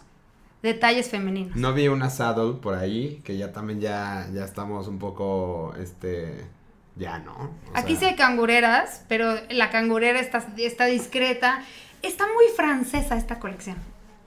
detalles 0.62 1.10
femeninos. 1.10 1.56
No 1.56 1.74
vi 1.74 1.88
una 1.88 2.10
saddle 2.10 2.54
por 2.54 2.76
ahí, 2.76 3.22
que 3.24 3.38
ya 3.38 3.52
también 3.52 3.82
ya, 3.82 4.30
ya 4.34 4.46
estamos 4.46 4.88
un 4.88 5.00
poco, 5.00 5.74
este, 5.80 6.46
ya, 6.96 7.20
¿no? 7.20 7.34
O 7.34 7.50
Aquí 7.74 7.96
sí 7.96 8.06
hay 8.06 8.16
cangureras, 8.16 9.04
pero 9.08 9.36
la 9.50 9.70
cangurera 9.70 10.20
está, 10.20 10.46
está 10.58 10.86
discreta. 10.86 11.64
Está 12.02 12.26
muy 12.26 12.46
francesa 12.56 13.18
esta 13.18 13.40
colección. 13.40 13.76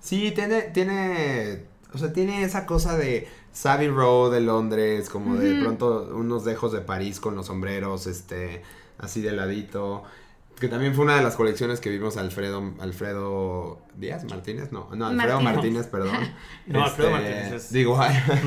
Sí, 0.01 0.33
tiene, 0.33 0.63
tiene, 0.63 1.65
o 1.95 1.99
sea, 1.99 2.13
tiene 2.13 2.43
esa 2.43 2.67
cosa 2.67 2.99
de 2.99 3.29
Savvy 3.53 3.89
Row 3.89 4.31
de 4.31 4.41
Londres, 4.41 5.09
como 5.09 5.37
de 5.37 5.61
pronto 5.61 6.11
unos 6.15 6.45
dejos 6.45 6.73
de 6.73 6.81
París 6.81 7.21
con 7.21 7.37
los 7.37 7.47
sombreros, 7.47 8.07
este, 8.07 8.63
así 9.03 9.21
de 9.21 9.33
ladito. 9.33 10.05
Que 10.61 10.69
también 10.69 10.95
fue 10.95 11.05
una 11.05 11.17
de 11.17 11.23
las 11.23 11.35
colecciones 11.35 11.81
que 11.81 11.91
vimos 11.91 12.17
Alfredo, 12.17 12.75
Alfredo 12.79 13.81
Díaz 13.97 14.23
Martínez, 14.25 14.71
no, 14.71 14.89
no, 14.95 15.07
Alfredo 15.09 15.41
Martínez. 15.41 15.87
Martínez, 15.87 15.87
perdón. 15.89 16.35
No, 16.67 16.85
Alfredo 16.85 17.17
Este, 17.17 17.31
Martínez 17.31 17.53
es- 17.65 17.73
Digo, 17.73 17.99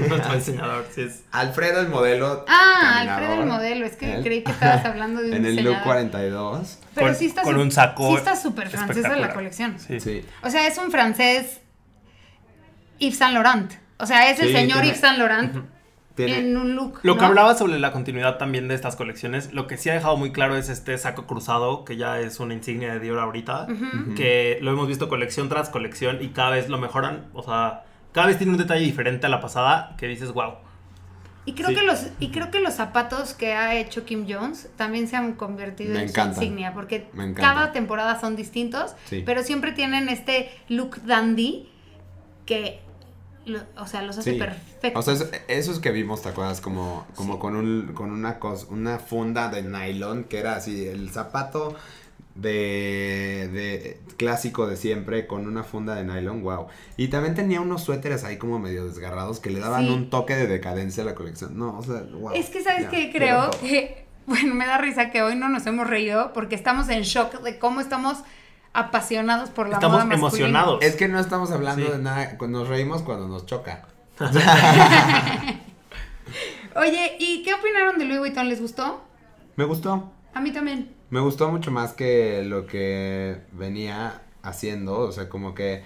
Nuestro 0.08 0.34
diseñador, 0.36 0.86
sí 0.92 1.02
es... 1.02 1.24
Alfredo 1.34 1.82
el 1.82 1.90
modelo. 1.90 2.46
Ah, 2.48 3.00
Alfredo 3.02 3.42
el 3.42 3.50
modelo. 3.50 3.86
Es 3.86 3.98
que 3.98 4.16
él. 4.16 4.24
creí 4.24 4.44
que 4.44 4.52
estabas 4.52 4.86
hablando 4.86 5.22
de 5.22 5.30
un 5.30 5.34
En 5.34 5.46
el 5.46 5.56
look 5.58 5.64
diseñador. 5.64 5.84
42. 5.84 6.80
Pero 6.94 7.08
con, 7.08 7.16
sí 7.16 7.26
está 7.26 7.42
con 7.42 7.58
un 7.58 7.72
saco 7.72 8.08
Sí 8.12 8.16
está 8.16 8.36
súper 8.38 8.70
francesa 8.70 8.94
la 8.94 9.00
espectacular. 9.02 9.34
colección. 9.34 9.78
Sí. 9.80 10.00
Sí. 10.00 10.26
O 10.42 10.50
sea, 10.50 10.68
es 10.68 10.78
un 10.78 10.92
francés 10.92 11.60
Yves 13.00 13.18
Saint 13.18 13.34
Laurent. 13.34 13.74
O 13.98 14.06
sea, 14.06 14.30
es 14.32 14.40
el 14.40 14.48
Sí, 14.48 14.54
señor 14.54 14.74
tiene- 14.80 14.88
Yves 14.88 15.00
Saint 15.02 15.18
Laurent 15.18 15.66
Tiene, 16.16 16.40
en 16.40 16.56
un 16.58 16.76
look. 16.76 17.00
Lo 17.04 17.18
que 17.18 17.26
hablaba 17.26 17.56
sobre 17.56 17.78
la 17.78 17.92
continuidad 17.92 18.38
también 18.38 18.68
de 18.70 18.76
estas 18.76 18.96
colecciones, 18.96 19.52
lo 19.54 19.68
que 19.68 19.78
sí 19.78 19.90
ha 19.90 19.94
dejado 19.94 20.16
muy 20.16 20.32
claro 20.32 20.56
es 20.56 20.70
este 20.70 20.98
saco 20.98 21.26
cruzado, 21.28 21.84
que 21.84 21.98
ya 21.98 22.20
es 22.22 22.40
una 22.40 22.54
insignia 22.54 22.94
de 22.94 23.00
Dior 23.02 23.20
ahorita, 23.20 23.68
que 24.16 24.58
lo 24.62 24.72
hemos 24.72 24.88
visto 24.88 25.10
colección 25.10 25.50
tras 25.50 25.70
colección 25.70 26.20
y 26.22 26.30
cada 26.30 26.52
vez 26.52 26.70
lo 26.70 26.78
mejoran, 26.78 27.26
o 27.34 27.44
sea, 27.44 27.84
cada 28.14 28.28
vez 28.28 28.38
tiene 28.38 28.54
un 28.54 28.58
detalle 28.58 28.86
diferente 28.86 29.26
a 29.26 29.30
la 29.30 29.42
pasada 29.42 29.96
que 29.98 30.08
dices, 30.08 30.32
wow. 30.32 30.54
Y 31.48 31.54
creo, 31.54 31.68
Sí. 31.70 31.76
que 31.76 31.84
los, 31.84 32.08
y 32.20 32.30
creo 32.32 32.50
que 32.50 32.60
los 32.60 32.74
zapatos 32.74 33.34
que 33.36 33.54
ha 33.54 33.76
hecho 33.76 34.04
Kim 34.06 34.26
Jones 34.28 34.70
también 34.78 35.08
se 35.08 35.16
han 35.16 35.34
convertido 35.34 35.94
Me 35.94 36.04
en 36.04 36.10
su 36.10 36.20
insignia, 36.22 36.74
porque 36.74 37.08
cada 37.36 37.72
temporada 37.72 38.20
son 38.20 38.36
distintos, 38.36 38.96
Sí. 39.06 39.22
pero 39.26 39.44
siempre 39.44 39.72
tienen 39.74 40.10
este 40.10 40.50
look 40.70 41.04
dandy 41.04 41.70
que, 42.48 42.80
lo- 43.46 43.62
o 43.78 43.88
sea, 43.88 44.02
los 44.02 44.18
hace 44.18 44.34
Sí. 44.34 44.38
perfectos. 44.40 44.94
O 44.96 45.02
sea, 45.02 45.14
eso- 45.14 45.30
esos 45.48 45.80
que 45.80 45.92
vimos, 45.92 46.22
¿te 46.22 46.30
acuerdas? 46.30 46.62
Como, 46.62 47.06
como 47.16 47.40
con 47.40 47.56
un, 47.56 47.92
con 47.94 48.12
una 48.12 48.40
cosa, 48.40 48.66
una 48.70 49.00
funda 49.00 49.50
de 49.50 49.64
nylon 49.64 50.24
que 50.26 50.40
era 50.40 50.56
así, 50.56 50.86
el 50.88 51.10
zapato 51.12 51.76
de, 52.36 53.50
de 53.52 54.00
clásico 54.18 54.68
de 54.68 54.76
siempre 54.76 55.26
con 55.28 55.48
una 55.48 55.64
funda 55.64 55.96
de 55.96 56.04
nylon, 56.04 56.42
wow. 56.44 56.68
Y 56.98 57.08
también 57.08 57.34
tenía 57.36 57.62
unos 57.62 57.84
suéteres 57.84 58.24
ahí 58.24 58.38
como 58.38 58.60
medio 58.60 58.86
desgarrados 58.86 59.40
que 59.40 59.50
le 59.50 59.60
daban 59.60 59.86
Sí. 59.88 59.92
un 59.94 60.10
toque 60.10 60.36
de 60.36 60.48
decadencia 60.48 61.04
a 61.04 61.06
la 61.06 61.16
colección. 61.16 61.58
No, 61.58 61.78
o 61.78 61.84
sea, 61.84 62.04
wow. 62.14 62.32
Es 62.34 62.50
que, 62.50 62.62
¿sabes 62.62 62.84
Ya, 62.84 62.90
qué? 62.90 63.12
quiero 63.12 63.50
Creo 63.50 63.52
que, 63.62 64.06
bueno, 64.26 64.54
me 64.56 64.66
da 64.66 64.78
risa 64.78 65.12
que 65.12 65.22
hoy 65.22 65.36
no 65.36 65.50
nos 65.50 65.66
hemos 65.66 65.88
reído 65.88 66.34
porque 66.34 66.56
estamos 66.56 66.90
en 66.90 67.04
shock 67.04 67.42
de 67.42 67.58
cómo 67.58 67.80
estamos 67.82 68.18
apasionados 68.76 69.50
por 69.50 69.68
la 69.70 69.76
Estamos 69.76 69.96
moda 70.04 70.06
masculina. 70.06 70.28
emocionados. 70.60 70.84
Es 70.84 70.96
que 70.96 71.08
no 71.08 71.20
estamos 71.20 71.52
hablando 71.52 71.86
Sí. 71.86 71.92
de 71.92 71.98
nada, 72.00 72.38
nos 72.48 72.68
reímos 72.68 73.02
cuando 73.02 73.28
nos 73.28 73.46
choca. 73.46 73.84
Oye, 76.76 77.16
¿y 77.20 77.44
qué 77.44 77.54
opinaron 77.54 77.98
de 77.98 78.06
Louis 78.06 78.20
Vuitton? 78.20 78.50
¿Les 78.50 78.62
gustó? 78.62 79.04
Me 79.56 79.64
gustó. 79.64 80.12
A 80.34 80.42
mí 80.42 80.52
también. 80.52 80.94
Me 81.10 81.20
gustó 81.22 81.50
mucho 81.50 81.72
más 81.72 81.94
que 81.94 82.44
lo 82.46 82.68
que 82.68 83.38
venía 83.54 84.22
haciendo, 84.44 85.00
o 85.00 85.12
sea, 85.12 85.30
como 85.30 85.56
que 85.56 85.84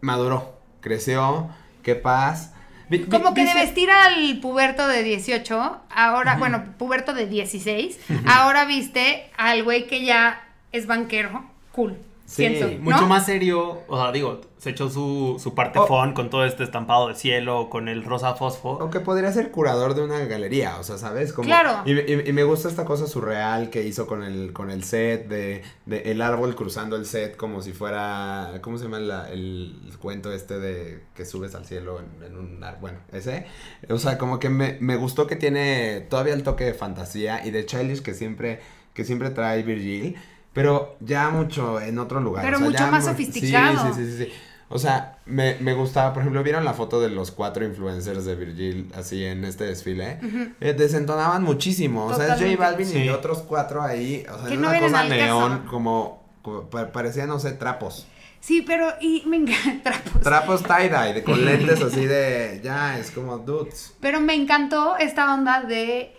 maduró, 0.00 0.58
creció, 0.80 1.50
qué 1.82 1.94
paz. 1.94 2.54
Vi- 2.88 2.98
vi- 2.98 3.04
Como 3.10 3.34
que 3.34 3.42
de 3.42 3.48
dice- 3.48 3.58
vestir 3.60 3.90
al 3.90 4.40
puberto 4.40 4.88
de 4.88 5.02
18, 5.02 5.80
ahora, 5.94 6.36
bueno, 6.38 6.64
puberto 6.78 7.12
de 7.12 7.26
16, 7.26 7.98
ahora 8.26 8.64
viste 8.64 9.30
al 9.36 9.62
güey 9.62 9.86
que 9.86 10.04
ya 10.04 10.42
es 10.72 10.86
banquero, 10.86 11.44
cool. 11.72 11.96
Sí, 12.26 12.46
siento, 12.46 12.68
¿no? 12.68 12.92
Mucho 12.92 13.06
más 13.08 13.26
serio, 13.26 13.80
o 13.88 14.00
sea, 14.00 14.12
digo, 14.12 14.40
se 14.56 14.70
echó 14.70 14.88
su, 14.88 15.36
su 15.42 15.52
parte 15.56 15.80
Oh. 15.80 15.86
fun 15.88 16.12
con 16.12 16.30
todo 16.30 16.44
este 16.44 16.62
estampado 16.62 17.08
de 17.08 17.16
cielo, 17.16 17.68
con 17.68 17.88
el 17.88 18.04
rosa 18.04 18.36
fosfo. 18.36 18.74
O 18.74 18.88
que 18.88 19.00
podría 19.00 19.32
ser 19.32 19.50
curador 19.50 19.94
de 19.96 20.04
una 20.04 20.20
galería, 20.20 20.76
o 20.78 20.84
sea, 20.84 20.96
¿sabes? 20.96 21.32
Como, 21.32 21.46
Claro. 21.46 21.82
Y, 21.86 21.90
y- 21.98 22.28
y 22.28 22.32
me 22.32 22.44
gusta 22.44 22.68
esta 22.68 22.84
cosa 22.84 23.08
surreal 23.08 23.68
que 23.68 23.82
hizo 23.82 24.06
con 24.06 24.22
el, 24.22 24.52
con 24.52 24.70
el 24.70 24.84
set, 24.84 25.26
de, 25.26 25.62
de 25.86 26.02
el 26.12 26.22
árbol 26.22 26.54
cruzando 26.54 26.94
el 26.94 27.04
set 27.04 27.36
como 27.36 27.62
si 27.62 27.72
fuera, 27.72 28.60
¿cómo 28.62 28.78
se 28.78 28.84
llama 28.84 29.00
la- 29.00 29.28
el, 29.28 29.80
el 29.88 29.98
cuento 29.98 30.32
este 30.32 30.60
de 30.60 31.02
que 31.16 31.24
subes 31.24 31.56
al 31.56 31.64
cielo 31.66 31.98
en, 31.98 32.22
en 32.24 32.36
un 32.38 32.62
árbol? 32.62 32.80
Bueno, 32.80 32.98
ese. 33.10 33.46
O 33.88 33.98
sea, 33.98 34.18
como 34.18 34.38
que 34.38 34.50
me, 34.50 34.76
me 34.78 34.94
gustó 34.94 35.26
que 35.26 35.34
tiene 35.34 36.02
todavía 36.08 36.34
el 36.34 36.44
toque 36.44 36.62
de 36.62 36.74
fantasía 36.74 37.44
y 37.44 37.50
de 37.50 37.66
childish 37.66 38.02
que 38.02 38.14
siempre, 38.14 38.60
que 38.94 39.02
siempre 39.04 39.30
trae 39.30 39.64
Virgil, 39.64 40.14
pero 40.52 40.96
ya 41.00 41.30
mucho 41.30 41.80
en 41.80 41.98
otro 41.98 42.20
lugar. 42.20 42.44
Pero 42.44 42.56
o 42.56 42.60
sea, 42.60 42.68
mucho 42.68 42.78
ya 42.84 42.90
más 42.90 43.04
sofisticado. 43.04 43.94
Sí, 43.94 44.02
sí, 44.04 44.10
sí, 44.10 44.16
sí, 44.18 44.24
sí. 44.26 44.32
O 44.72 44.78
sea, 44.78 45.18
me, 45.26 45.56
me 45.58 45.74
gustaba, 45.74 46.12
por 46.12 46.20
ejemplo, 46.22 46.44
¿vieron 46.44 46.64
la 46.64 46.74
foto 46.74 47.00
de 47.00 47.08
los 47.10 47.32
cuatro 47.32 47.64
influencers 47.64 48.24
de 48.24 48.36
Virgil 48.36 48.92
así 48.94 49.24
en 49.24 49.44
este 49.44 49.64
desfile? 49.64 50.20
Eh, 50.60 50.74
desentonaban 50.74 51.42
muchísimo. 51.42 52.04
O 52.06 52.14
sea, 52.14 52.34
es 52.36 52.40
J. 52.40 52.56
Balvin 52.56 53.04
y 53.04 53.08
otros 53.08 53.38
cuatro 53.38 53.82
ahí. 53.82 54.24
O 54.32 54.38
sea, 54.38 54.46
Que 54.46 54.54
es 54.54 54.60
no 54.60 54.68
una 54.70 54.78
cosa 54.80 55.04
neón, 55.04 55.66
como 55.68 56.22
co- 56.42 56.70
pa- 56.70 56.92
parecía, 56.92 57.26
no 57.26 57.40
sé, 57.40 57.50
trapos. 57.52 58.06
Sí, 58.38 58.62
pero 58.62 58.86
y 59.00 59.24
me 59.26 59.38
encanta 59.38 59.90
trapos. 60.02 60.22
Trapos 60.22 60.62
tie-dye, 60.62 61.14
de- 61.14 61.24
con 61.24 61.44
lentes 61.44 61.82
así 61.82 62.06
de, 62.06 62.60
ya, 62.62 62.96
es 62.96 63.10
como 63.10 63.38
dudes. 63.38 63.94
Pero 64.00 64.20
me 64.20 64.34
encantó 64.34 64.96
esta 64.98 65.34
onda 65.34 65.62
de 65.62 66.14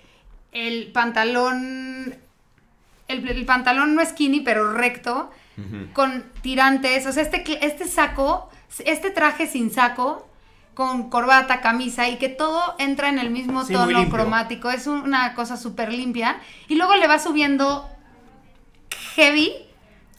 el 0.52 0.91
pantalón. 0.91 2.15
El, 3.12 3.28
el 3.28 3.45
pantalón 3.45 3.95
no 3.95 4.06
skinny, 4.06 4.41
pero 4.41 4.74
recto, 4.74 5.32
con 5.93 6.24
tirantes. 6.41 7.06
O 7.06 7.12
sea, 7.12 7.24
este, 7.24 7.43
este 7.65 7.88
saco, 7.88 8.50
este 8.86 9.12
traje 9.12 9.47
sin 9.47 9.71
saco, 9.71 10.28
con 10.74 11.10
corbata, 11.10 11.62
camisa, 11.62 12.08
y 12.10 12.17
que 12.17 12.30
todo 12.30 12.76
entra 12.80 13.10
en 13.10 13.19
el 13.19 13.30
mismo 13.30 13.63
Sí, 13.63 13.74
tono 13.74 14.10
cromático. 14.10 14.71
Es 14.71 14.88
una 14.88 15.34
cosa 15.36 15.58
súper 15.58 15.91
limpia. 15.91 16.38
Y 16.67 16.76
luego 16.76 16.95
le 16.95 17.08
va 17.08 17.19
subiendo 17.19 17.89
heavy 19.15 19.54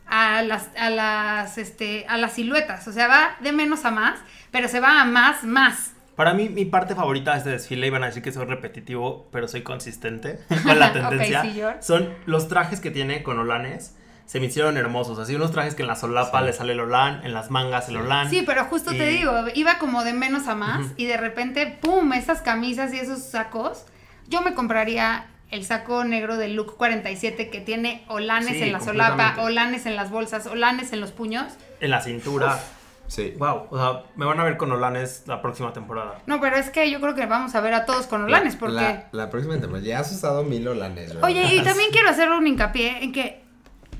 a 0.07 0.43
las, 0.43 0.69
a 0.77 0.91
las, 0.91 1.59
este, 1.59 2.05
a 2.09 2.19
las 2.19 2.35
siluetas. 2.35 2.87
O 2.87 2.93
sea, 2.93 3.09
va 3.09 3.37
de 3.41 3.53
menos 3.53 3.85
a 3.85 3.91
más, 3.91 4.19
pero 4.51 4.69
se 4.69 4.81
va 4.81 5.01
a 5.01 5.05
más, 5.05 5.45
más. 5.45 5.93
Para 6.23 6.35
mí, 6.35 6.49
mi 6.49 6.65
parte 6.67 6.95
favorita 6.95 7.33
de 7.33 7.39
este 7.39 7.51
desfile, 7.51 7.89
iban 7.89 8.05
a 8.05 8.07
decir 8.07 8.23
que 8.23 8.31
soy 8.31 8.45
repetitivo, 8.47 9.29
pero 9.33 9.49
soy 9.49 9.63
consistente 9.63 10.39
con 10.63 10.79
la 10.79 10.93
tendencia. 10.93 11.43
sí, 11.43 11.51
George. 11.55 11.83
son 11.83 12.15
los 12.27 12.47
trajes 12.47 12.79
que 12.79 12.93
tiene 12.93 13.25
con 13.25 13.41
olanes. 13.41 13.97
Se 14.27 14.39
me 14.39 14.47
hicieron 14.47 14.77
hermosos. 14.77 15.19
Así 15.19 15.35
unos 15.35 15.51
trajes 15.51 15.75
que 15.75 15.83
en 15.83 15.89
la 15.89 15.97
solapa 15.97 16.41
le 16.43 16.53
sale 16.53 16.75
el 16.75 16.81
olán, 16.81 17.25
en 17.25 17.35
las 17.35 17.51
mangas 17.51 17.89
el 17.89 17.97
olán. 17.97 18.31
Sí, 18.31 18.45
pero 18.47 18.65
justo 18.67 18.93
te 18.93 19.11
Y- 19.11 19.17
digo, 19.17 19.33
iba 19.57 19.79
como 19.79 20.05
de 20.05 20.13
menos 20.13 20.47
a 20.47 20.55
más 20.55 20.87
y 20.97 21.07
de 21.07 21.17
repente, 21.17 21.67
¡pum! 21.83 22.13
Esas 22.13 22.41
camisas 22.41 22.95
y 22.95 23.01
esos 23.01 23.19
sacos. 23.25 23.85
Yo 24.29 24.43
me 24.43 24.55
compraría 24.55 25.27
el 25.51 25.65
saco 25.65 26.05
negro 26.05 26.37
del 26.37 26.55
Look 26.55 26.77
47 26.77 27.51
que 27.51 27.61
tiene 27.61 28.05
olanes 28.07 28.53
Sí, 28.59 28.63
en 28.63 28.73
la 28.73 28.79
solapa, 28.79 29.35
olanes 29.43 29.87
en 29.87 29.97
las 29.97 30.13
bolsas, 30.13 30.47
olanes 30.47 30.93
en 30.93 31.01
los 31.01 31.11
puños. 31.11 31.53
En 31.81 31.91
la 31.91 32.01
cintura. 32.01 32.61
Sí. 33.13 33.35
Wow, 33.37 33.67
o 33.69 33.77
sea, 33.77 34.05
me 34.17 34.25
van 34.25 34.41
a 34.41 34.45
ver 34.45 34.57
con 34.57 34.73
olanes 34.73 35.25
la 35.27 35.43
próxima 35.43 35.75
temporada. 35.75 36.23
No, 36.25 36.41
pero 36.41 36.57
es 36.57 36.71
que 36.71 36.91
yo 36.91 36.99
creo 36.99 37.15
que 37.15 37.27
vamos 37.27 37.55
a 37.55 37.61
ver 37.61 37.75
a 37.75 37.85
todos 37.85 38.07
con 38.07 38.23
olanes 38.23 38.57
porque... 38.57 38.77
La, 38.77 39.09
la 39.13 39.29
próxima 39.29 39.53
temporada, 39.61 39.85
ya 39.85 39.99
has 39.99 40.11
usado 40.13 40.45
mil 40.45 40.67
olanes, 40.67 41.09
¿verdad? 41.09 41.25
Oye, 41.25 41.55
y 41.55 41.61
también 41.63 41.91
quiero 41.93 42.09
hacer 42.09 42.31
un 42.31 42.47
hincapié 42.47 43.05
en 43.05 43.13
que 43.13 43.43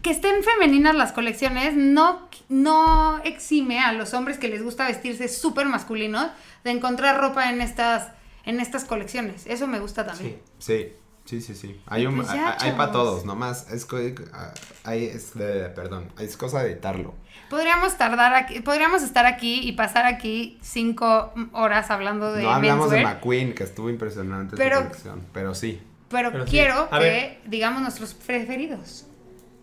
que 0.01 0.11
estén 0.11 0.43
femeninas 0.43 0.97
las 0.97 1.13
colecciones 1.13 1.75
no, 1.75 2.29
no 2.49 3.21
exime 3.23 3.79
a 3.79 3.93
los 3.93 4.15
hombres 4.15 4.37
que 4.37 4.49
les 4.49 4.63
gusta 4.63 4.89
vestirse 4.89 5.29
súper 5.29 5.67
masculinos 5.67 6.27
de 6.65 6.73
encontrar 6.73 7.21
ropa 7.21 7.51
en 7.51 7.61
estas, 7.61 8.09
en 8.45 8.61
estas 8.61 8.85
colecciones. 8.85 9.47
Eso 9.47 9.69
me 9.69 9.79
gusta 9.79 10.05
también. 10.05 10.41
Sí. 10.59 10.73
Sí, 10.73 10.93
sí, 11.25 11.41
sí, 11.41 11.55
sí. 11.55 11.81
Hay, 11.87 12.07
un, 12.07 12.17
Pues 12.17 12.29
ya, 12.29 12.57
hay, 12.61 12.73
para 12.73 12.93
todos, 12.93 13.25
nomás. 13.25 13.71
Es, 13.71 13.87
ah, 14.33 14.53
hay, 14.85 15.05
es 15.07 15.35
de- 15.35 15.69
perdón, 15.71 16.11
es 16.19 16.37
cosa 16.37 16.63
de 16.63 16.73
editarlo. 16.73 17.15
Podríamos 17.51 17.97
tardar 17.99 18.35
aquí, 18.35 18.61
podríamos 18.61 19.03
estar 19.03 19.27
aquí 19.27 19.61
y 19.69 19.73
pasar 19.73 20.07
aquí 20.07 20.59
cinco 20.63 21.33
horas 21.53 21.91
hablando 21.91 22.33
de 22.33 22.43
no 22.43 22.51
hablamos 22.51 22.91
de 22.91 23.03
McQueen, 23.03 23.55
que 23.55 23.65
estuvo 23.65 23.91
impresionante 23.91 24.57
Pero- 24.57 24.79
su 24.79 24.83
colección, 24.85 25.27
pero 25.33 25.55
sí. 25.55 25.83
pero, 26.09 26.45
quiero 26.45 26.89
que 26.91 26.99
ver. 26.99 27.41
digamos 27.47 27.83
nuestros 27.83 28.15
preferidos, 28.15 29.07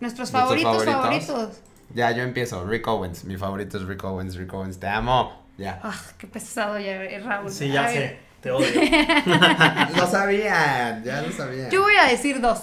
¿Nuestros 0.00 0.30
favoritos, 0.30 0.84
favoritos? 0.84 1.26
favoritos. 1.26 1.60
Ya, 1.94 2.12
yo 2.12 2.22
empiezo. 2.22 2.64
Rick 2.64 2.86
Owens. 2.86 3.24
Mi 3.24 3.36
favorito 3.36 3.76
es 3.76 3.82
Rick 3.84 4.04
Owens. 4.04 4.36
Rick 4.36 4.52
Owens, 4.54 4.78
te 4.78 4.86
amo. 4.86 5.42
Ya. 5.58 5.80
Ah, 5.82 5.98
qué 6.16 6.26
pesado 6.28 6.78
ya, 6.78 7.02
eh, 7.02 7.18
Raúl. 7.20 7.50
Sí, 7.50 7.68
ya 7.68 7.84
A 7.86 7.88
sé. 7.88 8.18
Te 8.40 8.50
odio. 8.50 8.66
lo 9.96 10.06
sabían, 10.06 11.04
ya 11.04 11.22
lo 11.22 11.30
sabían. 11.32 11.70
Yo 11.70 11.82
voy 11.82 11.94
a 11.94 12.04
decir 12.08 12.40
dos. 12.40 12.62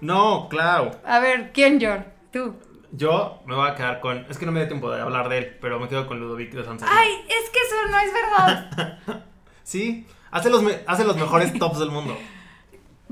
No, 0.00 0.48
claro. 0.48 0.90
A 1.06 1.20
ver, 1.20 1.52
¿quién, 1.52 1.80
George? 1.80 2.04
Tú. 2.32 2.54
Yo 2.92 3.42
me 3.46 3.54
voy 3.54 3.68
a 3.68 3.74
quedar 3.74 4.00
con. 4.00 4.26
Es 4.30 4.38
que 4.38 4.46
no 4.46 4.52
me 4.52 4.60
dio 4.60 4.68
tiempo 4.68 4.90
de 4.90 5.00
hablar 5.00 5.28
de 5.28 5.38
él, 5.38 5.58
pero 5.60 5.80
me 5.80 5.88
quedo 5.88 6.06
con 6.06 6.20
Ludovic 6.20 6.52
de 6.52 6.60
Ay, 6.86 7.10
es 7.28 7.50
que 7.50 7.58
eso 7.58 7.90
no 7.90 8.00
es 8.00 8.12
verdad. 8.12 8.98
Sí, 9.64 10.06
hace 10.30 10.48
los, 10.48 10.62
me- 10.62 10.78
hace 10.86 11.02
los 11.02 11.16
mejores 11.16 11.52
tops 11.58 11.80
del 11.80 11.90
mundo. 11.90 12.16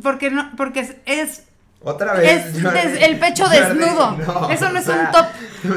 Porque 0.00 0.30
no, 0.30 0.52
porque 0.56 0.80
es, 0.80 0.94
es- 1.04 1.48
Otra 1.80 2.14
vez. 2.14 2.46
Es 2.54 2.62
Jordi. 2.62 2.78
el 3.02 3.18
pecho 3.18 3.44
Jordi, 3.44 3.58
desnudo. 3.58 4.16
Eso 4.50 4.70
no 4.70 4.78
es 4.78 4.86
un 4.86 5.10
top. 5.10 5.26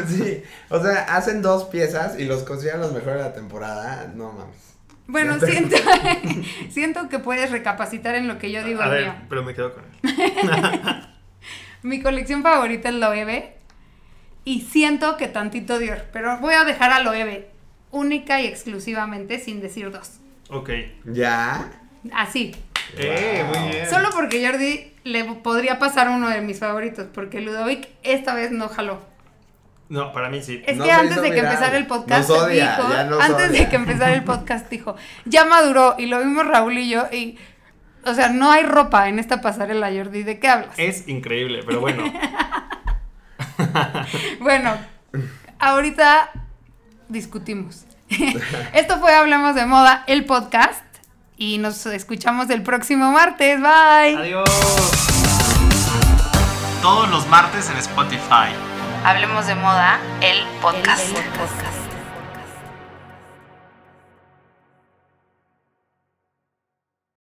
Sí, 0.07 0.43
o 0.69 0.79
sea, 0.79 1.15
hacen 1.15 1.41
dos 1.41 1.63
piezas 1.65 2.19
y 2.19 2.25
los 2.25 2.43
consideran 2.43 2.81
los 2.81 2.91
mejores 2.91 3.17
de 3.17 3.23
la 3.23 3.33
temporada. 3.33 4.11
No 4.13 4.33
mames. 4.33 4.76
Bueno, 5.07 5.39
siento, 5.39 5.75
siento 6.69 7.09
que 7.09 7.19
puedes 7.19 7.51
recapacitar 7.51 8.15
en 8.15 8.27
lo 8.27 8.37
que 8.37 8.51
yo 8.51 8.63
digo 8.63 8.81
A 8.81 8.89
ver, 8.89 9.03
mío. 9.03 9.15
pero 9.29 9.43
me 9.43 9.53
quedo 9.53 9.73
con 9.73 9.83
él. 9.83 10.15
Mi 11.83 12.01
colección 12.01 12.43
favorita 12.43 12.89
es 12.89 12.95
Loewe. 12.95 13.53
Y 14.43 14.61
siento 14.61 15.17
que 15.17 15.27
tantito 15.27 15.77
Dior. 15.79 16.05
Pero 16.13 16.37
voy 16.39 16.53
a 16.53 16.63
dejar 16.63 16.91
a 16.91 17.01
Loewe 17.01 17.49
única 17.91 18.41
y 18.41 18.47
exclusivamente 18.47 19.39
sin 19.39 19.61
decir 19.61 19.91
dos. 19.91 20.19
Ok. 20.49 20.69
¿Ya? 21.05 21.71
Así. 22.13 22.55
Eh, 22.97 23.45
muy 23.47 23.69
bien. 23.69 23.89
Solo 23.89 24.09
porque 24.13 24.45
Jordi 24.45 24.93
le 25.03 25.25
podría 25.25 25.79
pasar 25.79 26.09
uno 26.09 26.29
de 26.29 26.41
mis 26.41 26.59
favoritos. 26.59 27.07
Porque 27.13 27.41
Ludovic 27.41 27.89
esta 28.03 28.33
vez 28.33 28.51
no 28.51 28.69
jaló. 28.69 29.01
No, 29.89 30.11
para 30.11 30.29
mí 30.29 30.41
sí. 30.41 30.61
Es 30.65 30.77
No 30.77 30.83
que 30.83 30.91
antes 30.91 31.21
de 31.21 31.31
que 31.31 31.39
empezara 31.39 31.77
el 31.77 31.87
podcast 31.87 32.29
odia, 32.29 32.77
dijo, 32.77 33.19
antes 33.21 33.49
odia. 33.49 33.61
de 33.61 33.69
que 33.69 33.75
empezara 33.75 34.13
el 34.13 34.23
podcast 34.23 34.69
dijo, 34.69 34.95
ya 35.25 35.45
maduró 35.45 35.95
y 35.97 36.07
lo 36.07 36.19
vimos 36.19 36.45
Raúl 36.45 36.77
y 36.77 36.89
yo 36.89 37.07
y 37.11 37.37
o 38.05 38.13
sea, 38.13 38.29
no 38.29 38.51
hay 38.51 38.63
ropa 38.63 39.09
en 39.09 39.19
esta 39.19 39.41
pasarela, 39.41 39.89
Jordi, 39.93 40.23
¿de 40.23 40.39
qué 40.39 40.47
hablas? 40.47 40.73
Es 40.77 41.07
increíble, 41.07 41.63
pero 41.65 41.81
bueno. 41.81 42.03
Bueno, 44.39 44.75
ahorita 45.59 46.31
discutimos. 47.09 47.85
Esto 48.73 48.99
fue 48.99 49.13
Hablamos 49.13 49.55
de 49.55 49.65
Moda, 49.65 50.03
el 50.07 50.25
podcast 50.25 50.83
y 51.37 51.57
nos 51.57 51.85
escuchamos 51.87 52.49
el 52.49 52.63
próximo 52.63 53.11
martes. 53.11 53.59
Bye. 53.59 54.17
Adiós. 54.17 54.49
Todos 56.81 57.09
los 57.09 57.27
martes 57.27 57.69
en 57.69 57.77
Spotify. 57.77 58.53
Hablemos 59.05 59.47
de 59.47 59.55
moda, 59.55 59.99
el 60.21 60.45
podcast. 60.61 61.15
El 61.15 61.23
podcast. 61.25 61.76